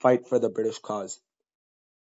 fight 0.00 0.28
for 0.28 0.38
the 0.38 0.50
British 0.50 0.78
cause. 0.78 1.18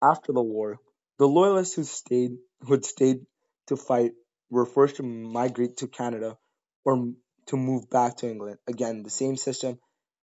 After 0.01 0.33
the 0.33 0.41
war, 0.41 0.79
the 1.19 1.27
Loyalists 1.27 1.75
who 1.75 1.83
stayed 1.83 2.37
who 2.61 2.73
had 2.73 2.83
stayed 2.83 3.25
to 3.67 3.77
fight 3.77 4.13
were 4.51 4.65
forced 4.65 4.97
to 4.97 5.03
migrate 5.03 5.77
to 5.77 5.87
Canada 5.87 6.37
or 6.85 7.13
to 7.47 7.57
move 7.57 7.89
back 7.89 8.17
to 8.17 8.29
England. 8.29 8.59
Again, 8.67 9.01
the 9.01 9.09
same 9.09 9.37
system 9.37 9.79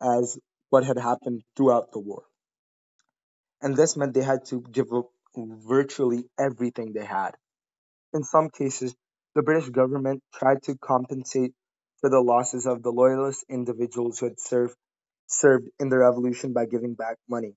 as 0.02 0.40
what 0.70 0.86
had 0.86 0.98
happened 0.98 1.44
throughout 1.56 1.92
the 1.92 2.00
war. 2.00 2.24
And 3.62 3.76
this 3.76 3.96
meant 3.98 4.14
they 4.14 4.24
had 4.24 4.46
to 4.46 4.62
give 4.72 4.92
up 4.94 5.10
virtually 5.38 6.30
everything 6.40 6.94
they 6.94 7.06
had. 7.06 7.32
In 8.14 8.24
some 8.24 8.50
cases, 8.50 8.96
the 9.36 9.44
British 9.44 9.70
government 9.70 10.24
tried 10.34 10.64
to 10.64 10.76
compensate 10.78 11.54
for 12.00 12.10
the 12.10 12.22
losses 12.22 12.66
of 12.66 12.84
the 12.84 12.92
loyalist 12.92 13.44
individuals 13.50 14.20
who 14.20 14.28
had 14.28 14.40
served 14.40 14.76
served 15.28 15.68
in 15.80 15.90
the 15.90 15.98
revolution 15.98 16.54
by 16.54 16.66
giving 16.66 16.94
back 16.94 17.18
money, 17.28 17.56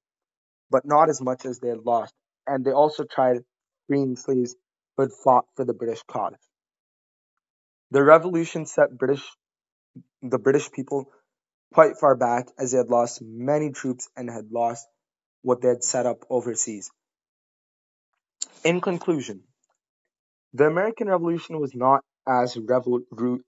but 0.71 0.87
not 0.87 1.11
as 1.11 1.21
much 1.21 1.45
as 1.45 1.59
they 1.59 1.69
had 1.69 1.85
lost. 1.85 2.15
And 2.47 2.65
they 2.65 2.73
also 2.73 3.05
tried 3.05 3.45
freeing 3.87 4.17
slaves 4.17 4.57
who 4.97 5.03
had 5.03 5.13
fought 5.13 5.45
for 5.55 5.65
the 5.65 5.75
British 5.75 6.03
cause. 6.05 6.48
The 7.93 8.03
revolution 8.05 8.67
set 8.67 8.97
British 8.99 9.25
the 10.23 10.39
British 10.39 10.71
people 10.73 11.11
quite 11.75 11.99
far 11.99 12.17
back 12.17 12.49
as 12.59 12.73
they 12.73 12.79
had 12.79 12.91
lost 12.91 13.23
many 13.23 13.71
troops 13.73 14.09
and 14.17 14.31
had 14.31 14.51
lost 14.53 14.87
what 15.43 15.61
they 15.63 15.69
had 15.69 15.85
set 15.85 16.07
up 16.07 16.25
overseas. 16.31 16.91
In 18.65 18.81
conclusion, 18.81 19.43
the 20.55 20.67
American 20.67 21.09
Revolution 21.09 21.61
was 21.61 21.75
not 21.75 22.03
as 22.29 22.57
revol- 22.57 23.05
ru- 23.11 23.45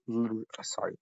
sorry, 0.63 0.95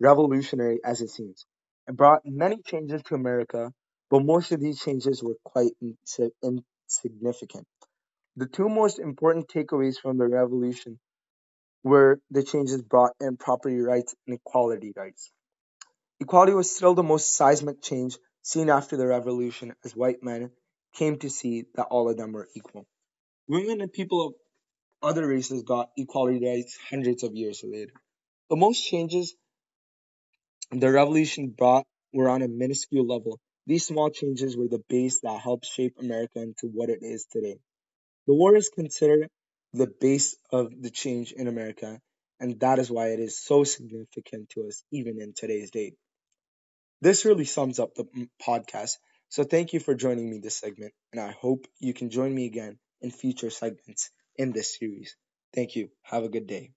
revolutionary 0.00 0.80
as 0.84 1.00
it 1.02 1.10
seems. 1.10 1.46
It 1.88 1.96
brought 1.96 2.22
many 2.24 2.58
changes 2.64 3.02
to 3.04 3.14
America, 3.14 3.72
but 4.10 4.24
most 4.24 4.52
of 4.52 4.60
these 4.60 4.80
changes 4.80 5.22
were 5.22 5.36
quite 5.44 5.72
insignificant. 5.82 7.66
The 8.36 8.46
two 8.46 8.68
most 8.68 8.98
important 8.98 9.48
takeaways 9.48 9.96
from 10.00 10.18
the 10.18 10.28
revolution 10.28 10.98
were 11.82 12.20
the 12.30 12.42
changes 12.42 12.82
brought 12.82 13.12
in 13.20 13.36
property 13.36 13.80
rights 13.80 14.14
and 14.26 14.36
equality 14.36 14.92
rights. 14.96 15.30
Equality 16.20 16.54
was 16.54 16.74
still 16.74 16.94
the 16.94 17.02
most 17.02 17.34
seismic 17.34 17.82
change 17.82 18.18
seen 18.42 18.70
after 18.70 18.96
the 18.96 19.06
revolution 19.06 19.74
as 19.84 19.94
white 19.94 20.22
men 20.22 20.50
came 20.94 21.18
to 21.18 21.28
see 21.28 21.64
that 21.74 21.86
all 21.90 22.08
of 22.08 22.16
them 22.16 22.32
were 22.32 22.48
equal. 22.54 22.86
Women 23.48 23.80
and 23.80 23.92
people 23.92 24.26
of 24.26 24.34
other 25.02 25.26
races 25.26 25.62
got 25.62 25.90
equality 25.96 26.44
rights 26.44 26.78
hundreds 26.90 27.22
of 27.22 27.34
years 27.34 27.62
later. 27.64 27.92
The 28.50 28.56
most 28.56 28.80
changes 28.80 29.34
the 30.70 30.90
revolution 30.90 31.50
brought 31.50 31.86
were 32.12 32.28
on 32.28 32.42
a 32.42 32.48
minuscule 32.48 33.06
level. 33.06 33.38
These 33.66 33.86
small 33.86 34.10
changes 34.10 34.56
were 34.56 34.68
the 34.68 34.82
base 34.88 35.20
that 35.20 35.40
helped 35.40 35.66
shape 35.66 35.96
America 36.00 36.40
into 36.40 36.68
what 36.72 36.88
it 36.88 37.00
is 37.02 37.26
today. 37.30 37.58
The 38.26 38.34
war 38.34 38.56
is 38.56 38.68
considered 38.68 39.28
the 39.76 39.86
base 39.86 40.36
of 40.50 40.72
the 40.82 40.90
change 40.90 41.32
in 41.32 41.48
America, 41.48 42.00
and 42.40 42.60
that 42.60 42.78
is 42.78 42.90
why 42.90 43.08
it 43.08 43.20
is 43.20 43.38
so 43.38 43.64
significant 43.64 44.50
to 44.50 44.66
us 44.68 44.82
even 44.90 45.20
in 45.20 45.34
today's 45.34 45.70
date. 45.70 45.96
This 47.00 47.24
really 47.24 47.46
sums 47.46 47.78
up 47.78 47.94
the 47.94 48.04
podcast. 48.38 48.98
So 49.30 49.44
thank 49.44 49.72
you 49.72 49.80
for 49.80 49.94
joining 49.94 50.28
me 50.28 50.40
this 50.40 50.56
segment, 50.58 50.92
and 51.10 51.20
I 51.20 51.30
hope 51.32 51.66
you 51.78 51.94
can 51.94 52.10
join 52.10 52.34
me 52.34 52.44
again 52.46 52.78
in 53.00 53.10
future 53.10 53.50
segments 53.50 54.10
in 54.36 54.52
this 54.52 54.76
series. 54.78 55.16
Thank 55.54 55.74
you. 55.76 55.90
Have 56.02 56.24
a 56.24 56.28
good 56.28 56.46
day. 56.46 56.72